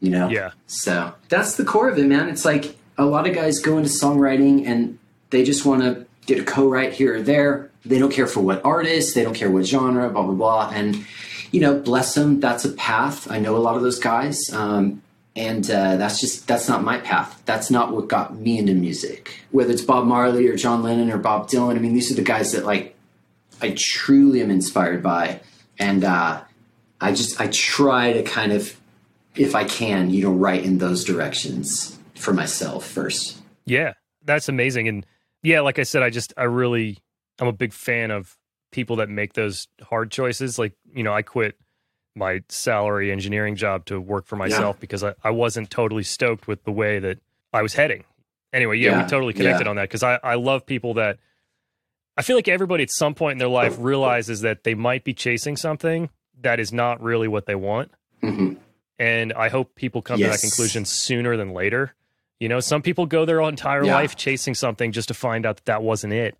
[0.00, 0.28] you know?
[0.28, 0.52] Yeah.
[0.66, 2.28] So that's the core of it, man.
[2.28, 4.98] It's like a lot of guys go into songwriting and
[5.30, 7.70] they just want to get a co-write here or there.
[7.84, 10.70] They don't care for what artist, they don't care what genre, blah blah blah.
[10.74, 11.06] And
[11.50, 12.40] you know, bless them.
[12.40, 13.30] That's a path.
[13.30, 15.02] I know a lot of those guys, um,
[15.34, 17.42] and uh, that's just that's not my path.
[17.46, 19.40] That's not what got me into music.
[19.50, 22.22] Whether it's Bob Marley or John Lennon or Bob Dylan, I mean, these are the
[22.22, 22.94] guys that like
[23.62, 25.40] I truly am inspired by,
[25.78, 26.42] and uh,
[27.00, 28.76] I just I try to kind of,
[29.40, 33.38] if I can, you know, write in those directions for myself first.
[33.64, 34.86] Yeah, that's amazing.
[34.86, 35.06] And
[35.42, 36.98] yeah, like I said, I just I really
[37.38, 38.36] I'm a big fan of
[38.70, 40.58] people that make those hard choices.
[40.58, 41.56] Like you know, I quit
[42.14, 44.80] my salary engineering job to work for myself yeah.
[44.80, 47.18] because I, I wasn't totally stoked with the way that
[47.52, 48.04] I was heading.
[48.52, 49.02] Anyway, yeah, yeah.
[49.04, 49.70] we totally connected yeah.
[49.70, 51.18] on that because I, I love people that
[52.16, 55.14] I feel like everybody at some point in their life realizes that they might be
[55.14, 56.10] chasing something
[56.42, 57.92] that is not really what they want.
[58.22, 58.54] Mm-hmm.
[59.00, 60.28] And I hope people come yes.
[60.28, 61.94] to that conclusion sooner than later.
[62.38, 65.64] You know, some people go their entire life chasing something just to find out that
[65.64, 66.36] that wasn't it.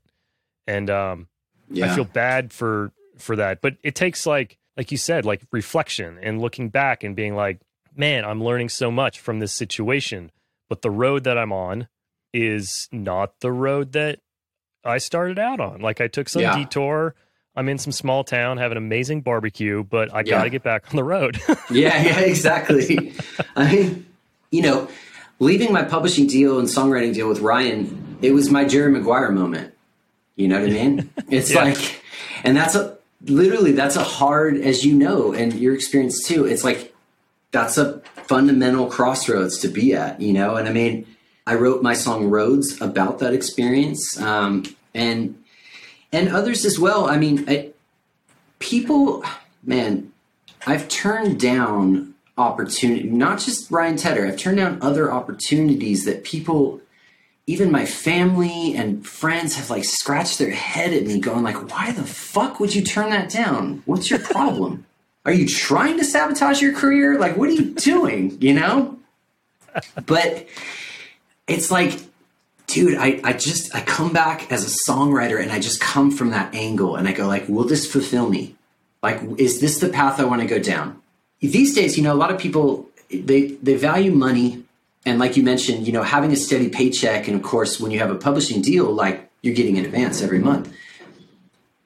[0.67, 1.29] And um,
[1.75, 3.63] I feel bad for for that.
[3.63, 7.61] But it takes like like you said, like reflection and looking back and being like,
[7.97, 10.31] man, I'm learning so much from this situation.
[10.69, 11.89] But the road that I'm on
[12.33, 14.21] is not the road that
[14.85, 15.81] I started out on.
[15.81, 16.57] Like I took some yeah.
[16.57, 17.15] detour.
[17.57, 20.85] I'm in some small town, have an amazing barbecue, but I got to get back
[20.91, 21.41] on the road.
[21.71, 23.13] yeah, yeah, exactly.
[23.57, 24.07] I mean,
[24.51, 24.89] you know,
[25.41, 29.75] leaving my publishing deal and songwriting deal with Ryan, it was my Jerry Maguire moment.
[30.37, 31.11] You know what I mean?
[31.29, 31.65] It's yeah.
[31.65, 32.03] like,
[32.45, 36.65] and that's a literally that's a hard as you know and your experience too it's
[36.65, 36.95] like
[37.51, 41.07] that's a fundamental crossroads to be at you know and i mean
[41.47, 45.40] i wrote my song roads about that experience um, and
[46.13, 47.09] and others as well.
[47.09, 47.71] I mean I,
[48.59, 49.25] people
[49.65, 50.13] man
[50.67, 56.81] i've turned down opportunity not just ryan tedder i've turned down other opportunities that people
[57.51, 61.91] even my family and friends have like scratched their head at me going like why
[61.91, 63.83] the fuck would you turn that down?
[63.87, 64.87] What's your problem?
[65.27, 67.19] Are you trying to sabotage your career?
[67.19, 68.41] Like what are you doing?
[68.41, 68.99] You know?
[70.07, 70.47] But
[71.49, 71.99] it's like
[72.73, 76.31] dude I, I just i come back as a songwriter and i just come from
[76.31, 78.57] that angle and i go like will this fulfill me
[79.03, 81.01] like is this the path i want to go down
[81.41, 84.63] these days you know a lot of people they they value money
[85.07, 87.99] and like you mentioned, you know, having a steady paycheck, and of course, when you
[88.01, 90.73] have a publishing deal, like you're getting an advance every month,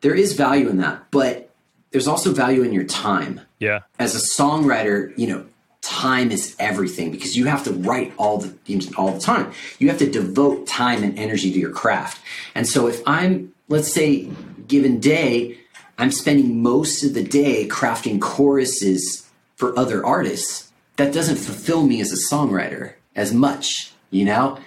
[0.00, 1.04] there is value in that.
[1.10, 1.50] But
[1.92, 3.40] there's also value in your time.
[3.60, 3.80] Yeah.
[3.98, 5.46] As a songwriter, you know,
[5.84, 8.54] time is everything because you have to write all the
[8.96, 9.52] all the time.
[9.78, 12.20] You have to devote time and energy to your craft.
[12.54, 14.28] And so if I'm, let's say,
[14.66, 15.58] given day,
[15.98, 20.72] I'm spending most of the day crafting choruses for other artists.
[20.96, 24.58] That doesn't fulfill me as a songwriter as much, you know?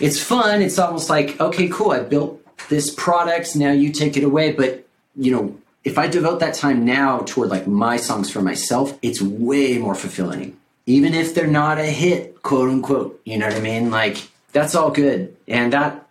[0.00, 0.62] It's fun.
[0.62, 4.52] It's almost like, okay, cool, I built this product, now you take it away.
[4.52, 4.86] But,
[5.16, 9.20] you know, if I devote that time now toward like my songs for myself, it's
[9.22, 10.56] way more fulfilling.
[10.86, 13.20] Even if they're not a hit, quote unquote.
[13.24, 13.90] You know what I mean?
[13.90, 15.36] Like, that's all good.
[15.46, 16.06] And that,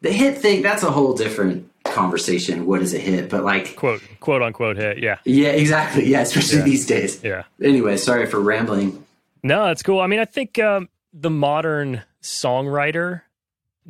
[0.00, 2.66] the hit thing, that's a whole different conversation.
[2.66, 3.30] What is a hit?
[3.30, 4.98] But like, quote, quote unquote hit.
[4.98, 5.18] Yeah.
[5.24, 6.06] Yeah, exactly.
[6.06, 6.64] Yeah, especially yeah.
[6.64, 7.22] these days.
[7.24, 7.44] Yeah.
[7.62, 9.04] Anyway, sorry for rambling.
[9.42, 10.00] No, that's cool.
[10.00, 13.22] I mean, I think um, the modern songwriter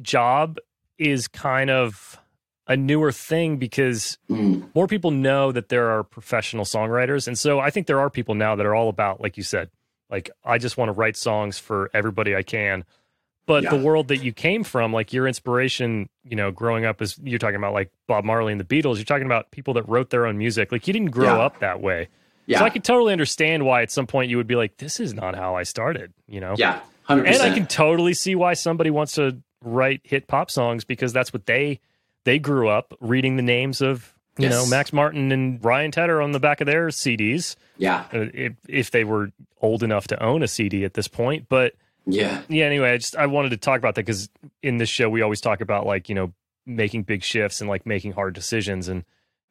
[0.01, 0.59] job
[0.99, 2.19] is kind of
[2.67, 4.69] a newer thing because mm.
[4.75, 7.27] more people know that there are professional songwriters.
[7.27, 9.71] And so I think there are people now that are all about, like you said,
[10.11, 12.85] like, I just want to write songs for everybody I can.
[13.47, 13.71] But yeah.
[13.71, 17.41] the world that you came from, like your inspiration, you know, growing up is you're
[17.41, 20.27] talking about like Bob Marley and the Beatles, you're talking about people that wrote their
[20.27, 20.71] own music.
[20.71, 21.43] Like you didn't grow yeah.
[21.43, 22.09] up that way.
[22.47, 22.61] Yeah.
[22.61, 25.15] So I could totally understand why at some point you would be like, this is
[25.15, 26.55] not how I started, you know?
[26.57, 27.45] Yeah, hundred And percent.
[27.45, 31.33] And I can totally see why somebody wants to write hit pop songs because that's
[31.33, 31.81] what they
[32.25, 34.53] they grew up reading the names of you Yes.
[34.53, 38.53] know Max Martin and Ryan Tedder on the back of their CDs Yeah, uh, if
[38.69, 41.47] if they were old enough to own a CD at this point.
[41.49, 41.75] But
[42.07, 44.29] yeah, yeah, anyway, I just I wanted to talk about that because
[44.63, 46.33] in this show we always talk about like you know
[46.67, 49.05] making big shifts and like making hard decisions and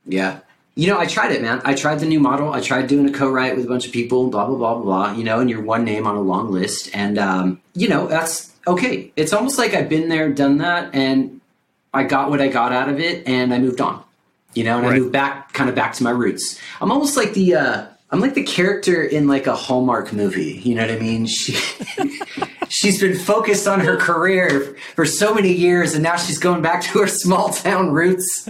[0.06, 0.40] yeah.
[0.74, 1.62] You know, I tried it, man.
[1.66, 2.54] I tried the new model.
[2.54, 5.12] I tried doing a co-write with a bunch of people, blah blah blah blah blah.
[5.18, 8.54] You know, and you're one name on a long list, and um, you know that's
[8.66, 9.12] okay.
[9.18, 11.41] It's almost like I've been there, done that, and
[11.94, 14.04] I got what I got out of it, and I moved on.
[14.54, 16.60] You know, and I moved back, kind of back to my roots.
[16.82, 20.60] I'm almost like the, uh, I'm like the character in like a Hallmark movie.
[20.64, 21.26] You know what I mean?
[21.26, 21.54] She,
[22.68, 26.82] she's been focused on her career for so many years, and now she's going back
[26.84, 28.50] to her small town roots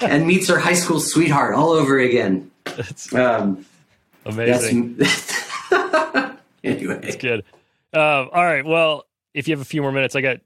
[0.00, 2.50] and meets her high school sweetheart all over again.
[2.66, 3.64] it's Um,
[4.26, 4.96] amazing.
[4.98, 5.40] that's
[6.64, 7.16] anyway.
[7.18, 7.44] Good.
[7.94, 8.64] Uh, all right.
[8.64, 10.38] Well, if you have a few more minutes, I got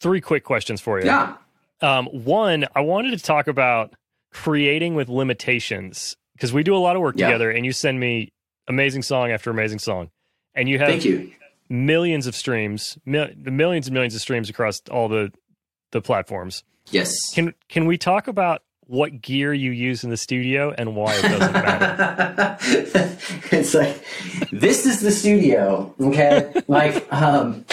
[0.00, 1.06] three quick questions for you.
[1.06, 1.34] Yeah,
[1.82, 3.92] Um, one, I wanted to talk about
[4.32, 7.26] creating with limitations because we do a lot of work Yeah.
[7.26, 8.32] together, and you send me
[8.68, 10.10] amazing song after amazing song,
[10.54, 11.30] and you have thank you.
[11.68, 15.32] millions of streams, mil- millions and millions of streams across all the
[15.90, 16.64] the platforms.
[16.90, 17.14] Yes.
[17.34, 21.22] Can can we talk about what gear you use in the studio and why it
[21.22, 22.56] doesn't matter?
[23.56, 24.02] it's like
[24.50, 27.64] this is the studio okay like um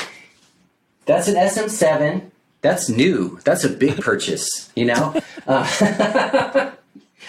[1.05, 2.29] that's an sm7
[2.61, 5.15] that's new that's a big purchase you know
[5.47, 6.71] uh,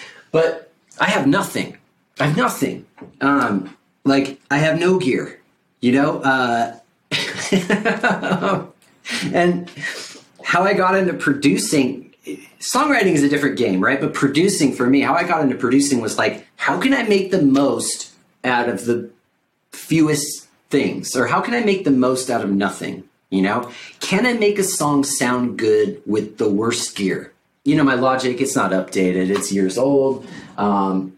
[0.31, 1.77] but i have nothing
[2.19, 2.85] i have nothing
[3.21, 5.39] um like i have no gear
[5.79, 6.77] you know uh
[9.33, 9.69] and
[10.43, 12.11] how i got into producing
[12.59, 13.99] songwriting is a different game, right?
[13.99, 17.31] But producing for me, how I got into producing was like, how can I make
[17.31, 18.11] the most
[18.43, 19.09] out of the
[19.71, 21.15] fewest things?
[21.15, 23.03] Or how can I make the most out of nothing?
[23.31, 23.71] You know,
[24.01, 27.31] can I make a song sound good with the worst gear?
[27.63, 30.27] You know, my logic, it's not updated, it's years old.
[30.57, 31.17] Um,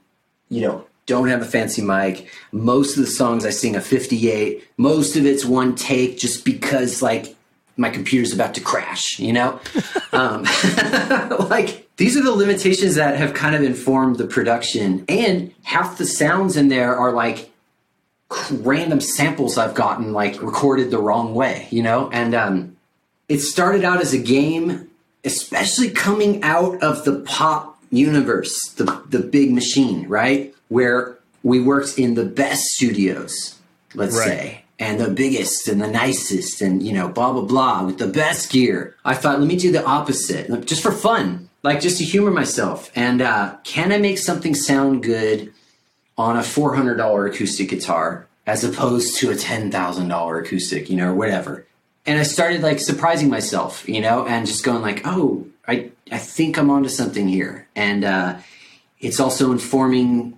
[0.50, 2.30] you know, don't have a fancy mic.
[2.52, 4.64] Most of the songs I sing a 58.
[4.78, 7.36] Most of it's one take just because, like,
[7.78, 9.60] my computer's about to crash, you know?
[10.14, 10.44] um,
[11.50, 15.04] like, these are the limitations that have kind of informed the production.
[15.10, 17.50] And half the sounds in there are like
[18.52, 22.10] random samples I've gotten, like, recorded the wrong way, you know?
[22.12, 22.78] And um,
[23.30, 24.90] it started out as a game,
[25.24, 30.54] especially coming out of the pop universe, the, the big machine, right?
[30.70, 33.58] Where we worked in the best studios,
[33.94, 34.28] let's Right.
[34.28, 38.08] say and the biggest and the nicest and you know blah blah blah with the
[38.08, 42.04] best gear i thought let me do the opposite just for fun like just to
[42.04, 45.54] humor myself and uh, can i make something sound good
[46.18, 51.66] on a $400 acoustic guitar as opposed to a $10000 acoustic you know or whatever.
[52.06, 56.18] And i started like surprising myself you know and just going like oh i, I
[56.18, 57.68] think i'm onto something here.
[57.76, 58.38] And uh,
[59.00, 60.38] it's also informing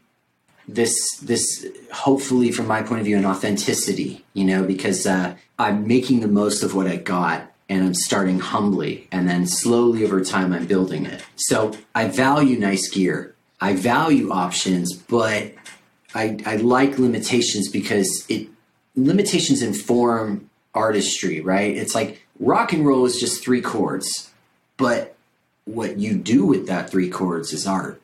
[0.67, 5.88] this this hopefully from my point of view an authenticity you know because uh, i'm
[5.88, 9.07] making the most of what i got and i'm starting humbly.
[9.11, 11.23] And then slowly over time i'm building it.
[11.36, 13.36] So i value nice gear.
[13.59, 15.53] I value options but
[16.16, 18.47] i, I like limitations because it
[18.95, 24.32] limitations inform artistry right it's like rock and roll is just three chords
[24.78, 25.16] but
[25.66, 28.01] what you do with that three chords is art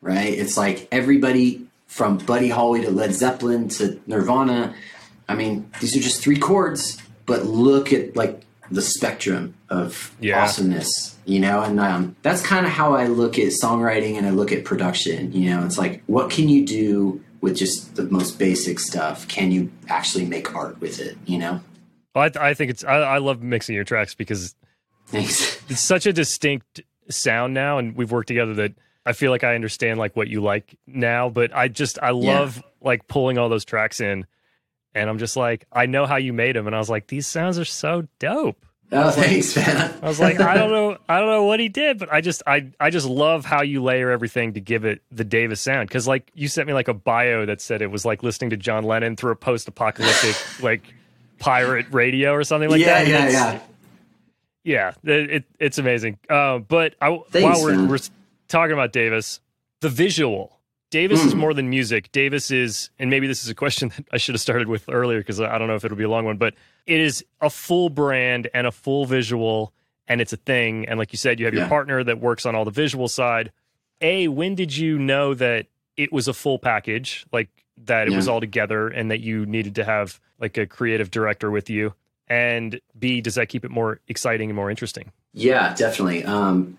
[0.00, 0.32] right?
[0.32, 4.72] It's like everybody from Buddy Holly to Led Zeppelin to Nirvana.
[5.28, 10.40] I mean, these are just three chords, but look at like the spectrum of Yeah.
[10.44, 11.62] awesomeness, you know?
[11.62, 15.32] And um, that's kind of how I look at songwriting and I look at production.
[15.32, 19.26] You know, it's like, what can you do with just the most basic stuff?
[19.28, 21.60] Can you actually make art with it, you know?
[22.14, 24.54] Well, I, th- I think it's I, I love mixing your tracks because
[25.06, 25.58] Thanks.
[25.70, 26.80] it's such a distinct
[27.10, 28.72] sound now, and we've worked together that
[29.06, 31.28] I feel like I understand like what you like now.
[31.28, 32.12] But I just I Yeah.
[32.40, 34.26] love like pulling all those tracks in,
[34.94, 37.26] and I'm just like I know how you made them, and I was like these
[37.26, 38.64] sounds are so dope.
[38.90, 39.94] Oh, thanks, man.
[40.02, 42.42] I was like I don't know I don't know what he did, but I just
[42.46, 45.88] I I just love how you layer everything to give it the Davis sound.
[45.88, 48.56] Because like you sent me like a bio that said it was like listening to
[48.56, 50.82] John Lennon through a post-apocalyptic like
[51.38, 53.08] pirate radio or something like yeah, that.
[53.08, 53.62] yeah, It's-
[54.64, 54.92] yeah.
[55.04, 56.18] yeah, it, it, it's amazing.
[56.28, 57.88] Uh, but I, Thanks, while we're, man.
[57.88, 57.98] we're
[58.48, 59.40] talking about Davis,
[59.80, 60.57] the visual.
[60.90, 61.38] Davis is Mm.
[61.38, 62.10] more than music.
[62.12, 65.18] Davis is, and maybe this is a question that I should have started with earlier
[65.18, 66.54] because I don't know if it'll be a long one, but
[66.86, 69.72] it is a full brand and a full visual,
[70.06, 70.88] and it's a thing.
[70.88, 73.52] And like you said, you have your partner that works on all the visual side.
[74.00, 75.66] A, when did you know that
[75.96, 77.48] it was a full package, like
[77.84, 81.50] that it was all together and that you needed to have like a creative director
[81.50, 81.92] with you?
[82.28, 85.12] And B, does that keep it more exciting and more interesting?
[85.34, 86.24] Yeah, definitely.
[86.24, 86.78] Um,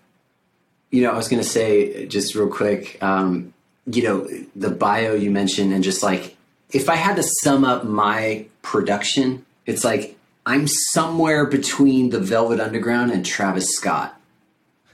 [0.90, 3.52] you know, I was going to say just real quick, um,
[3.86, 6.36] you know, the bio you mentioned, and just like
[6.70, 10.16] if I had to sum up my production, it's like
[10.46, 14.16] I'm somewhere between the Velvet Underground and Travis Scott.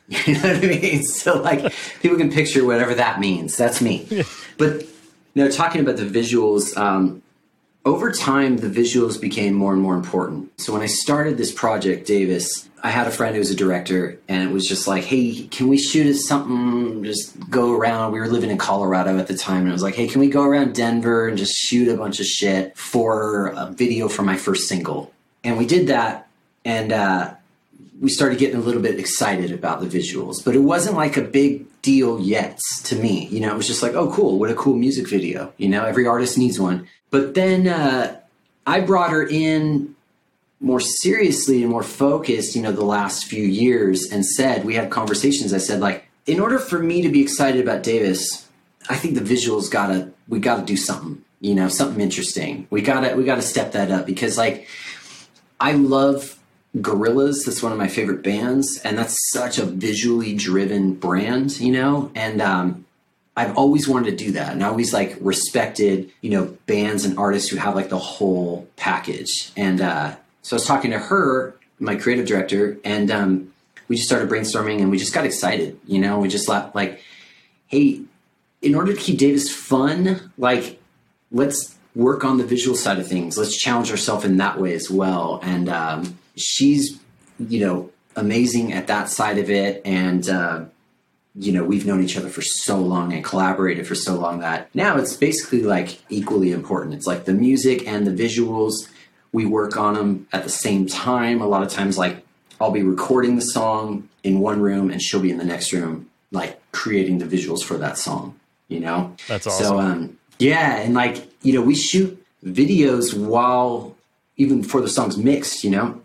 [0.08, 1.02] You know what I mean?
[1.04, 3.56] So like people can picture whatever that means.
[3.56, 4.24] That's me.
[4.58, 4.82] But
[5.34, 7.22] you know, talking about the visuals, um,
[7.86, 10.60] over time the visuals became more and more important.
[10.60, 14.18] So when I started this project, Davis, I had a friend who was a director,
[14.28, 17.04] and it was just like, hey, can we shoot at something?
[17.04, 18.12] Just go around.
[18.12, 20.28] We were living in Colorado at the time, and it was like, hey, can we
[20.28, 24.36] go around Denver and just shoot a bunch of shit for a video for my
[24.36, 25.12] first single?
[25.44, 26.28] And we did that,
[26.64, 27.34] and uh,
[28.00, 31.22] we started getting a little bit excited about the visuals, but it wasn't like a
[31.22, 33.26] big deal yet to me.
[33.28, 35.52] You know, it was just like, oh, cool, what a cool music video.
[35.56, 36.88] You know, every artist needs one.
[37.10, 38.20] But then uh,
[38.66, 39.94] I brought her in
[40.60, 44.90] more seriously and more focused, you know, the last few years and said, we had
[44.90, 45.52] conversations.
[45.52, 48.48] I said, like, in order for me to be excited about Davis,
[48.88, 52.66] I think the visuals gotta, we gotta do something, you know, something interesting.
[52.70, 54.66] We gotta, we gotta step that up because, like,
[55.60, 56.38] I love
[56.76, 57.44] Gorillaz.
[57.44, 62.10] That's one of my favorite bands, and that's such a visually driven brand, you know.
[62.14, 62.84] And um,
[63.36, 67.18] I've always wanted to do that, and I always like respected, you know, bands and
[67.18, 69.52] artists who have like the whole package.
[69.56, 73.52] And uh, so I was talking to her, my creative director, and um,
[73.88, 76.18] we just started brainstorming, and we just got excited, you know.
[76.18, 77.00] We just like,
[77.68, 78.00] hey,
[78.62, 80.80] in order to keep Davis fun, like,
[81.30, 83.38] let's work on the visual side of things.
[83.38, 85.40] Let's challenge ourselves in that way as well.
[85.42, 86.98] And um, she's,
[87.38, 89.82] you know, amazing at that side of it.
[89.84, 90.64] And, uh,
[91.34, 94.74] you know, we've known each other for so long and collaborated for so long that
[94.74, 96.94] now it's basically like equally important.
[96.94, 98.88] It's like the music and the visuals,
[99.32, 101.42] we work on them at the same time.
[101.42, 102.24] A lot of times, like,
[102.58, 106.08] I'll be recording the song in one room and she'll be in the next room,
[106.32, 108.34] like creating the visuals for that song,
[108.68, 109.14] you know?
[109.28, 109.66] That's awesome.
[109.66, 113.96] So, um, yeah, and like you know, we shoot videos while
[114.36, 115.64] even before the song's mixed.
[115.64, 116.02] You know,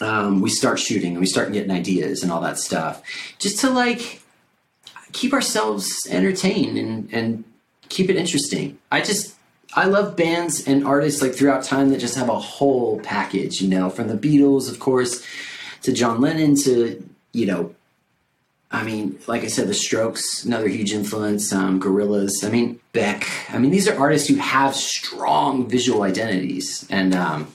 [0.00, 3.02] um, we start shooting and we start getting ideas and all that stuff,
[3.38, 4.22] just to like
[5.12, 7.44] keep ourselves entertained and and
[7.88, 8.78] keep it interesting.
[8.90, 9.34] I just
[9.74, 13.60] I love bands and artists like throughout time that just have a whole package.
[13.60, 15.24] You know, from the Beatles, of course,
[15.82, 17.74] to John Lennon to you know
[18.72, 21.52] I mean, like I said, The Strokes, another huge influence.
[21.52, 22.42] Um, Gorillaz.
[22.42, 23.28] I mean, Beck.
[23.50, 27.52] I mean, these are artists who have strong visual identities, and um,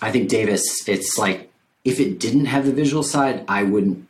[0.00, 0.88] I think Davis.
[0.88, 1.45] It's like
[1.86, 4.06] if it didn't have the visual side, I wouldn't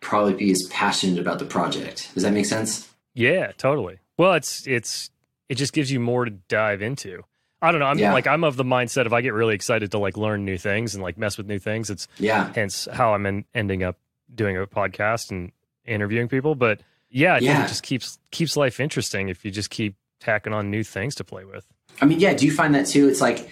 [0.00, 2.10] probably be as passionate about the project.
[2.14, 2.88] Does that make sense?
[3.14, 3.98] Yeah, totally.
[4.18, 5.10] Well, it's it's
[5.48, 7.22] it just gives you more to dive into.
[7.62, 7.86] I don't know.
[7.86, 8.12] I'm Yeah.
[8.12, 10.94] like I'm of the mindset if I get really excited to like learn new things
[10.94, 11.88] and like mess with new things.
[11.90, 12.52] It's Yeah.
[12.54, 13.96] hence how I'm en- ending up
[14.34, 15.50] doing a podcast and
[15.86, 16.54] interviewing people.
[16.54, 17.64] But yeah, I think Yeah.
[17.64, 21.24] it just keeps keeps life interesting if you just keep tacking on new things to
[21.24, 21.64] play with.
[22.02, 22.34] I mean, yeah.
[22.34, 23.08] Do you find that too?
[23.08, 23.48] It's like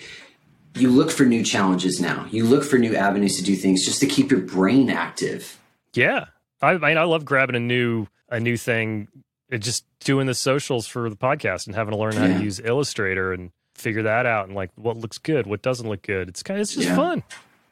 [0.74, 2.26] you look for new challenges now.
[2.30, 5.58] You look for new avenues to do things just to keep your brain active.
[5.94, 6.26] Yeah,
[6.60, 9.08] I, I mean, I love grabbing a new a new thing,
[9.50, 12.38] and just doing the socials for the podcast and having to learn how Yeah.
[12.38, 16.02] to use Illustrator and figure that out and like what looks good, what doesn't look
[16.02, 16.28] good.
[16.28, 16.96] It's kind of it's just Yeah.
[16.96, 17.22] fun.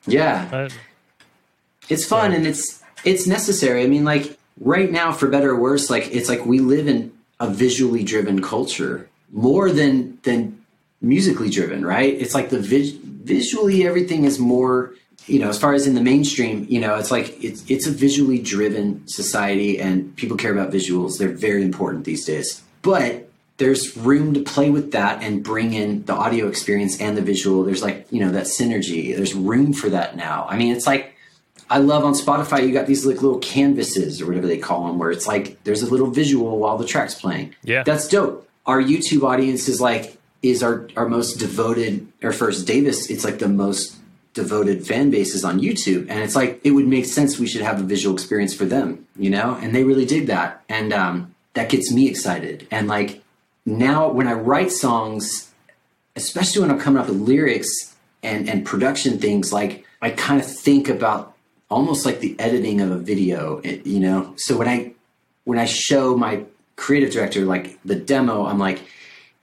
[0.07, 0.49] Yeah.
[0.53, 0.69] Uh,
[1.89, 2.37] it's fun Yeah.
[2.39, 3.83] and it's it's necessary.
[3.83, 7.13] I mean, like right now, for better or worse, like it's like we live in
[7.39, 10.60] a visually driven culture more than than
[11.01, 12.13] musically driven, right?
[12.15, 14.95] It's like the vis- visually everything is more.
[15.27, 17.91] You know, as far as in the mainstream, you know, it's like it's it's a
[17.91, 21.19] visually driven society, and people care about visuals.
[21.19, 22.63] They're very important these days.
[22.83, 23.29] But
[23.59, 27.63] there's room to play with that and bring in the audio experience and the visual.
[27.65, 29.15] There's like you know that synergy.
[29.15, 30.47] There's room for that now.
[30.49, 31.15] I mean, it's like
[31.71, 34.99] I love on Spotify, you got these like little canvases or whatever they call them,
[34.99, 37.55] where it's like there's a little visual while the track's playing.
[37.63, 37.85] Yeah.
[37.85, 38.49] That's dope.
[38.67, 43.39] Our YouTube audience is like, is our, our most devoted, or first Davis, it's like
[43.39, 43.97] the most
[44.33, 46.09] devoted fan bases on YouTube.
[46.09, 49.07] And it's like, it would make sense we should have a visual experience for them,
[49.17, 49.59] you know?
[49.61, 50.63] And they really dig that.
[50.69, 52.67] And um, that gets me excited.
[52.71, 53.23] And like
[53.67, 55.53] now when I write songs,
[56.17, 60.47] especially when I'm coming up with lyrics and, and production things, like I kind of
[60.47, 61.35] think about
[61.69, 64.35] almost like the editing of a video, you know?
[64.37, 64.93] So when I,
[65.45, 66.45] when I show my
[66.77, 68.81] creative director like the demo, I'm like,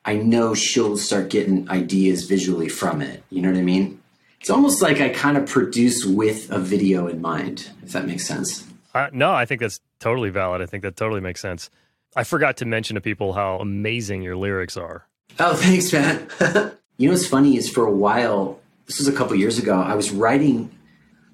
[0.07, 3.23] I know she'll start getting ideas visually from it.
[3.29, 4.01] You know what I mean?
[4.39, 8.25] It's almost like I kind of produce with a video in mind, if that makes
[8.25, 8.65] sense.
[8.93, 10.61] I, no, I think that's totally valid.
[10.61, 11.69] I think that totally makes sense.
[12.15, 15.05] I forgot to mention to people how amazing your lyrics are.
[15.39, 16.25] Oh, thanks, man.
[16.97, 19.95] you know what's funny is for a while, this was a couple years ago, I
[19.95, 20.71] was writing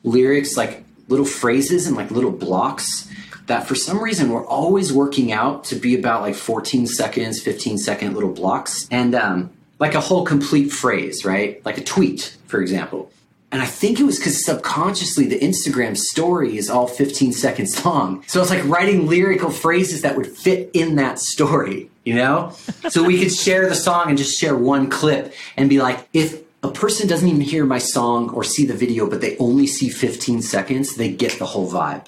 [0.02, 3.08] lyrics like little phrases and like little blocks
[3.48, 7.78] that for some reason were always working out to be about like 14 seconds, 15
[7.78, 8.88] second little blocks.
[8.90, 11.64] And um, like a whole complete phrase, right?
[11.66, 13.12] Like a tweet, for example.
[13.52, 18.24] And I think it was because subconsciously the Instagram story is all 15 seconds long.
[18.28, 22.54] So it's like writing lyrical phrases that would fit in that story, you know?
[22.90, 26.42] so we could share the song and just share one clip and be like, if
[26.64, 29.90] a person doesn't even hear my song or see the video, but they only see
[29.90, 32.08] 15 seconds, they get the whole vibe,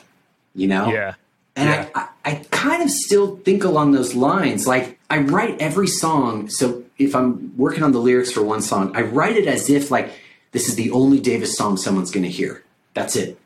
[0.55, 0.89] you know?
[0.89, 1.13] Yeah.
[1.56, 1.89] And yeah.
[1.95, 4.68] I, I, I kind of still think along those lines.
[4.68, 6.49] Like, I write every song.
[6.49, 9.91] So if I'm working on the lyrics for one song, I write it as if,
[9.91, 10.12] like,
[10.51, 12.64] this is the only Davis song someone's going to hear.
[12.93, 13.38] That's it.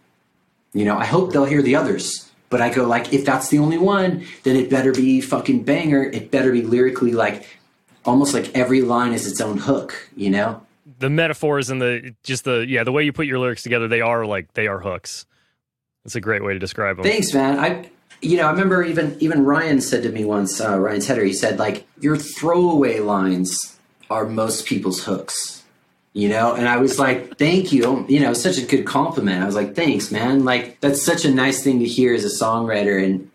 [0.73, 2.29] You know, I hope they'll hear the others.
[2.49, 6.03] But I go like, if that's the only one, then it better be fucking banger.
[6.03, 7.47] It better be lyrically like,
[8.05, 10.09] almost like every line is its own hook.
[10.15, 10.65] You know?
[10.97, 14.01] The metaphors and the just the yeah the way you put your lyrics together, they
[14.01, 15.27] are like they are hooks.
[16.03, 17.03] That's a great way to describe them.
[17.03, 17.59] Thanks, man.
[17.59, 17.89] I
[18.21, 21.33] you know, I remember even even Ryan said to me once, uh, Ryan Tedder, he
[21.33, 23.77] said like your throwaway lines
[24.09, 25.59] are most people's hooks
[26.13, 26.53] you know?
[26.53, 28.05] And i was like thank you.
[28.09, 29.41] You know such a good compliment.
[29.41, 30.45] I was like thanks man.
[30.45, 33.03] Like that's such a nice thing to hear as a songwriter.
[33.03, 33.31] And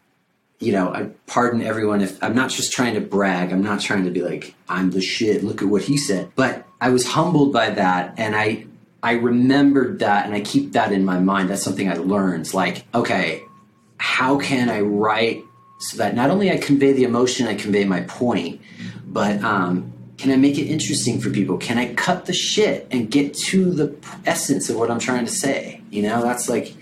[0.61, 3.53] you know i pardon everyone if i'm not just trying to brag.
[3.53, 5.45] I'm not trying to be like i'm the shit.
[5.45, 6.31] Look at what he said.
[6.35, 8.15] But i was humbled by that.
[8.19, 8.67] And i
[9.03, 11.51] i remembered that and i keep that in my mind.
[11.51, 12.53] That's something i learned.
[12.53, 13.43] Like okay
[13.99, 15.43] how can i write
[15.79, 18.61] so that not only i convey the emotion i convey my point
[19.07, 21.59] but um can I make it interesting for people?
[21.59, 25.31] Can I cut the shit and get to the essence of what I'm trying to
[25.31, 25.81] say?
[25.91, 26.73] You know, that's like,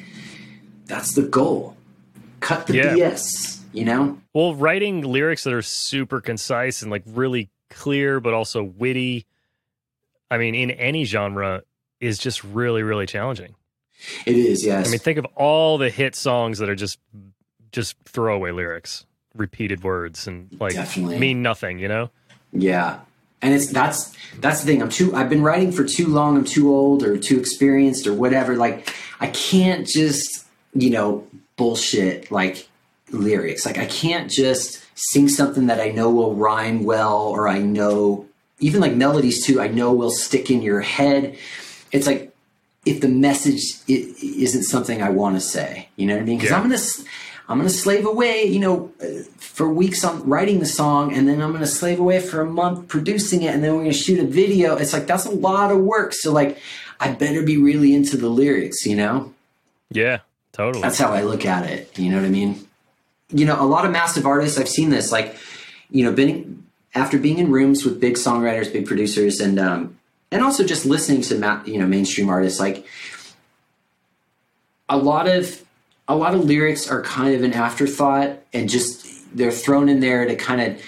[0.84, 1.74] that's the goal.
[2.40, 2.94] Cut the Yeah.
[2.94, 4.18] BS, you know?
[4.34, 9.24] Well, writing lyrics that are super concise and like really clear, but also witty.
[10.30, 11.62] I mean, in any genre,
[12.00, 13.54] is just really, really challenging.
[14.26, 14.86] It is, yes.
[14.86, 16.98] I mean, think of all the hit songs that are just
[17.70, 21.18] just throwaway lyrics, repeated words, and like Definitely.
[21.18, 21.78] mean nothing.
[21.78, 22.10] You know?
[22.52, 23.00] Yeah.
[23.40, 24.82] And it's that's that's the thing.
[24.82, 28.14] I'm too I've been writing for too long, I'm too old or too experienced or
[28.14, 28.56] whatever.
[28.56, 31.26] Like I can't just, you know,
[31.56, 32.68] bullshit like
[33.10, 33.66] lyrics.
[33.66, 38.26] Like I can't just sing something that I know will rhyme well or I know
[38.60, 41.36] even like melodies too, I know will stick in your head.
[41.90, 42.31] It's like
[42.84, 46.38] if the message isn't something I want to say, you know what I mean?
[46.38, 46.56] Because Yeah.
[46.56, 46.82] I'm gonna,
[47.48, 51.40] I'm gonna slave away, you know, uh, for weeks on writing the song, and then
[51.40, 54.26] I'm gonna slave away for a month producing it, and then we're gonna shoot a
[54.26, 54.76] video.
[54.76, 56.12] It's like that's a lot of work.
[56.12, 56.58] So like,
[56.98, 59.32] I better be really into the lyrics, you know?
[59.90, 60.20] Yeah,
[60.52, 60.82] totally.
[60.82, 61.98] That's how I look at it.
[61.98, 62.66] You know what I mean?
[63.30, 65.36] You know, a lot of massive artists, I've seen this, like,
[65.90, 66.64] you know, been
[66.94, 69.98] after being in rooms with big songwriters, big producers, and um,
[70.32, 72.86] and also just listening to ma- you know mainstream artists, like
[74.88, 75.62] a lot of
[76.08, 79.06] a lot of lyrics are kind of an afterthought, and just
[79.36, 80.82] they're thrown in there to kind of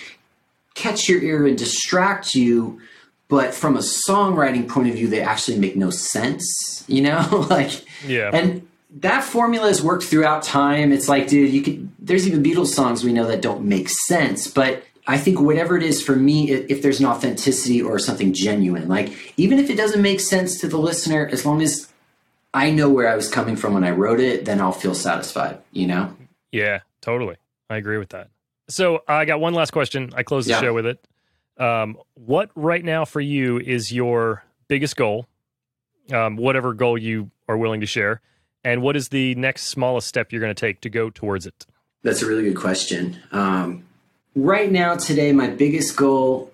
[0.74, 2.80] catch your ear and distract you.
[3.28, 6.84] But from a songwriting point of view, they actually make no sense.
[6.88, 8.30] You know, like yeah.
[8.32, 8.66] and
[9.00, 10.92] that formula has worked throughout time.
[10.92, 11.90] It's like, dude, you could.
[11.98, 15.82] There's even Beatles songs we know that don't make sense, but I think whatever it
[15.82, 20.00] is for me, if there's an authenticity or something genuine, like even if it doesn't
[20.00, 21.88] make sense to the listener, as long as
[22.54, 25.58] I know where I was coming from when I wrote it, then I'll feel satisfied.
[25.72, 26.16] You know?
[26.52, 27.36] Yeah, totally.
[27.68, 28.30] I agree with that.
[28.68, 30.10] So I got one last question.
[30.16, 30.60] I close the Yeah.
[30.60, 31.06] show with it.
[31.58, 35.26] Um, what right now for you is your biggest goal?
[36.12, 38.20] Um, whatever goal you are willing to share,
[38.62, 41.66] and what is the next smallest step you're going to take to go towards it?
[42.02, 43.18] That's a really good question.
[43.32, 43.84] Um,
[44.34, 46.52] right now, today, my biggest goal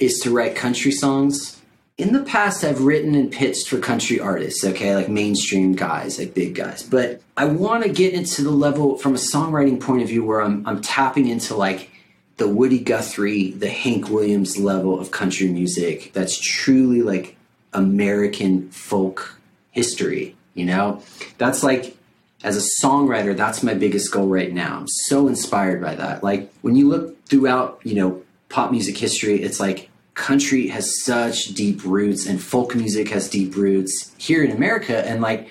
[0.00, 1.60] is to write country songs.
[1.96, 6.32] In the past, I've written and pitched for country artists, okay, like mainstream guys, like
[6.32, 6.82] big guys.
[6.82, 10.40] But I want to get into the level from a songwriting point of view where
[10.40, 11.90] I'm, I'm tapping into like
[12.36, 17.36] the Woody Guthrie, the Hank Williams level of country music that's truly like
[17.72, 19.40] American folk
[19.72, 21.02] history, you know?
[21.36, 21.96] That's like
[22.44, 24.78] as a songwriter, that's my biggest goal right now.
[24.78, 26.22] I'm so inspired by that.
[26.22, 31.46] Like when you look throughout, you know, pop music history, it's like country has such
[31.54, 35.06] deep roots and folk music has deep roots here in America.
[35.06, 35.48] And like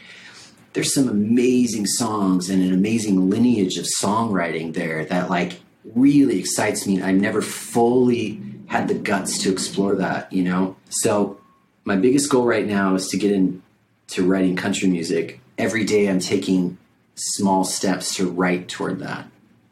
[0.74, 5.62] there's some amazing songs and an amazing lineage of songwriting there that like
[5.96, 7.02] really excites me.
[7.02, 10.76] I've never fully had the guts to explore that, you know?
[10.90, 11.40] So
[11.86, 15.40] my biggest goal right now is to get into writing country music.
[15.58, 16.78] Every day I'm taking
[17.16, 19.28] small steps to write toward that.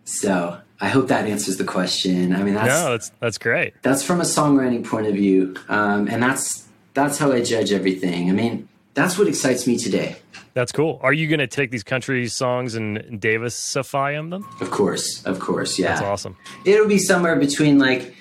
[0.05, 2.35] So I hope that answers the question.
[2.35, 3.73] I mean, that's no, that's that's great.
[3.81, 8.29] That's from a songwriting point of view, um, and that's that's how I judge everything.
[8.29, 10.17] I mean, that's what excites me today.
[10.53, 10.99] That's cool.
[11.03, 14.47] Are you going to take these country songs and Davisify them?
[14.61, 15.89] Of course, of course, yeah.
[15.89, 16.37] That's awesome.
[16.63, 18.15] It'll be somewhere between like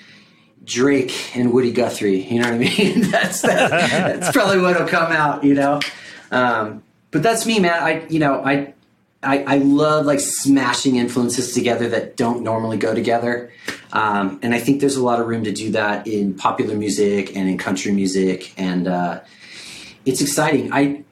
[0.65, 2.21] Drake and Woody Guthrie.
[2.21, 3.01] You know what I mean?
[3.09, 5.43] that's that, that's probably what'll come out.
[5.43, 5.79] You know,
[6.31, 7.81] um, but that's me, man.
[7.81, 8.73] I you know I
[9.25, 13.51] I, I, love like smashing influences together that don't normally go together.
[13.91, 17.35] Um, and I think there's a lot of room to do that in popular music
[17.35, 18.53] and in country music.
[18.57, 19.21] And uh,
[20.05, 20.71] it's exciting.
[20.71, 21.03] I,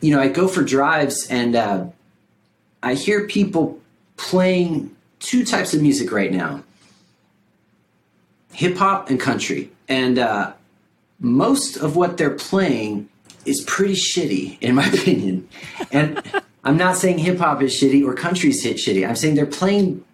[0.00, 1.86] you know, I go for drives and uh,
[2.82, 3.80] I hear people
[4.16, 6.62] playing two types of music right now
[8.58, 9.70] hip hop and country.
[9.88, 10.52] And uh,
[11.20, 13.08] most of what they're playing
[13.44, 15.48] is pretty shitty, in my opinion.
[15.92, 16.20] And
[16.68, 19.08] I'm not saying hip hop is shitty or country's hit shitty.
[19.08, 20.04] I'm saying they're playing.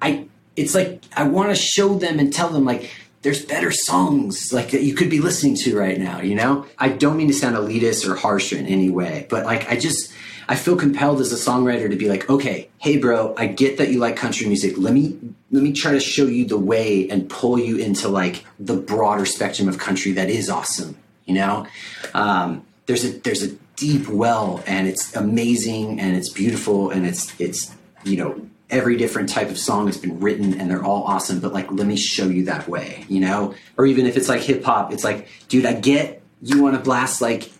[0.00, 0.26] I.
[0.56, 2.90] It's like I want to show them and tell them like
[3.20, 6.22] there's better songs like that you could be listening to right now.
[6.22, 9.70] You know, I don't mean to sound elitist or harsh in any way, but like
[9.70, 10.10] I just
[10.48, 13.90] I feel compelled as a songwriter to be like, okay, hey bro, I get that
[13.90, 14.78] you like country music.
[14.78, 15.18] Let me
[15.50, 19.26] let me try to show you the way and pull you into like the broader
[19.26, 20.96] spectrum of country that is awesome.
[21.26, 21.66] You know,
[22.14, 27.38] um, there's a there's a deep well and it's amazing and it's beautiful and it's
[27.40, 27.74] it's
[28.04, 31.52] you know every different type of song has been written and they're all awesome but
[31.52, 33.54] like let me show you that way you know?
[33.76, 36.82] Or even if it's like hip hop it's like dude i get you want to
[36.82, 37.50] blast like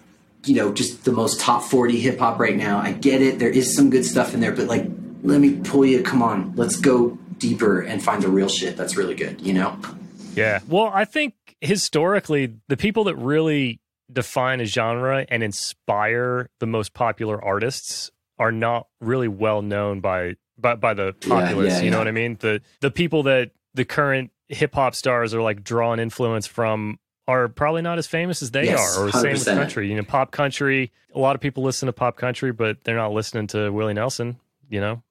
[0.44, 2.78] you know just the most top 40 hip hop right now.
[2.78, 3.38] I get it.
[3.38, 4.86] There is some good stuff in there but like
[5.22, 8.96] let me pull you come on let's go deeper and find the real shit that's
[8.96, 9.78] really good you know?
[10.34, 10.60] Yeah.
[10.68, 13.80] Well i think historically the people that really
[14.10, 20.36] define a genre and inspire the most popular artists are not really well known by
[20.56, 21.72] by, by the populace.
[21.72, 22.36] Yeah, yeah, you know what I mean?
[22.40, 27.48] The the people that the current hip hop stars are like drawing influence from are
[27.48, 29.90] probably not as famous as they yes, are, or the same with country.
[29.90, 30.92] You know, pop country.
[31.14, 34.38] A lot of people listen to pop country, but they're not listening to Willie Nelson.
[34.70, 35.02] You know,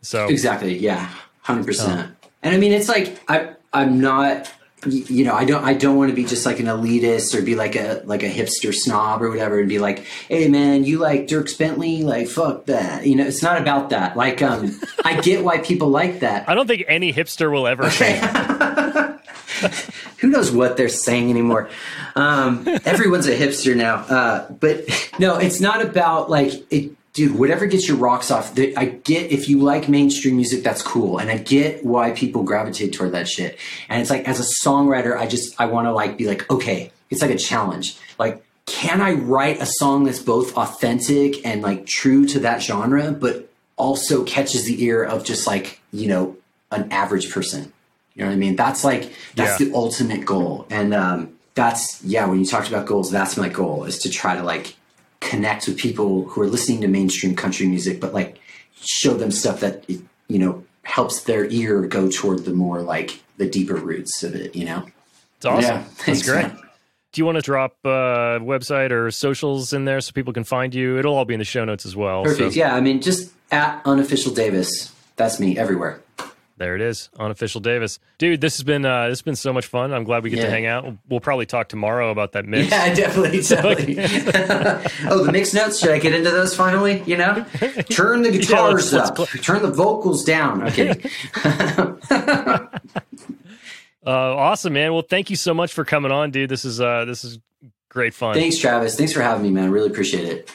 [0.00, 1.10] so exactly, yeah,
[1.42, 2.14] hundred percent.
[2.42, 4.50] And I mean, it's like I I'm not
[4.86, 7.54] you know, I don't, I don't want to be just like an elitist or be
[7.54, 11.26] like a, like a hipster snob or whatever and be like, Hey man, you like
[11.26, 12.02] Dierks Bentley?
[12.02, 13.06] Like, fuck that.
[13.06, 14.16] You know, it's not about that.
[14.16, 16.48] Like, um, I get why people like that.
[16.48, 18.20] I don't think any hipster will ever okay.
[20.18, 21.68] Who knows what they're saying anymore?
[22.14, 23.96] Um, everyone's a hipster now.
[23.96, 24.84] Uh, but
[25.18, 28.58] no, it's not about like, it, dude, whatever gets your rocks off.
[28.58, 32.92] I get if you like mainstream music, that's cool, and I get why people gravitate
[32.92, 33.58] toward that shit.
[33.88, 36.92] And it's like as a songwriter, I just I want to like be like, okay,
[37.10, 37.96] it's like a challenge.
[38.18, 43.12] Like, can I write a song that's both authentic and like true to that genre,
[43.12, 46.36] but also catches the ear of just like you know
[46.70, 47.72] an average person?
[48.14, 48.56] You know what I mean?
[48.56, 49.66] That's like that's yeah.
[49.66, 52.26] the ultimate goal, and um, that's yeah.
[52.26, 54.76] When you talked about goals, that's my goal is to try to like
[55.20, 58.38] connect with people who are listening to mainstream country music, but like
[58.80, 63.48] show them stuff that you know helps their ear go toward the more like the
[63.48, 64.54] deeper roots of it.
[64.54, 64.86] You know,
[65.36, 65.76] it's awesome.
[65.76, 66.46] Yeah, That's great.
[66.46, 66.58] Man.
[67.12, 70.74] Do you want to drop uh, website or socials in there so people can find
[70.74, 70.98] you?
[70.98, 72.22] It'll all be in the show notes as well.
[72.22, 72.52] Perfect.
[72.52, 72.58] So.
[72.58, 74.92] Yeah, I mean, just at unofficial Davis.
[75.16, 76.00] That's me everywhere.
[76.58, 78.40] There it is, unofficial Davis, dude.
[78.40, 79.92] This has been uh, this has been so much fun.
[79.92, 80.46] I'm glad we get yeah.
[80.46, 80.82] to hang out.
[80.82, 82.72] We'll, we'll, probably talk tomorrow about that mix.
[82.72, 83.96] Yeah, definitely, definitely.
[85.08, 85.78] oh, the mixed notes.
[85.78, 87.00] Should I get into those finally?
[87.06, 87.46] You know,
[87.90, 88.50] turn the guitars
[88.92, 90.66] yeah, let's, let's up, turn the vocals down.
[90.66, 91.00] Okay.
[94.04, 94.92] uh, awesome, man.
[94.92, 96.50] Well, thank you so much for coming on, dude.
[96.50, 97.38] This is uh, this is
[97.88, 98.34] great fun.
[98.34, 98.96] Thanks, Travis.
[98.96, 99.70] Thanks for having me, man.
[99.70, 100.50] Really appreciate it.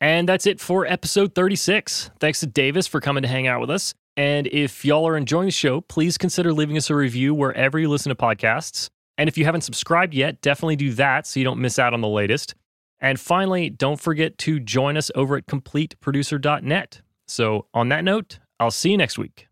[0.00, 2.10] And that's it for episode 36.
[2.20, 3.94] Thanks to Davis for coming to hang out with us.
[4.16, 7.88] And if y'all are enjoying the show, please consider leaving us a review wherever you
[7.88, 8.88] listen to podcasts.
[9.16, 12.00] And if you haven't subscribed yet, definitely do that so you don't miss out on
[12.00, 12.54] the latest.
[13.00, 17.00] And finally, don't forget to join us over at completeproducer.net.
[17.26, 19.47] So, on that note, I'll see you next week.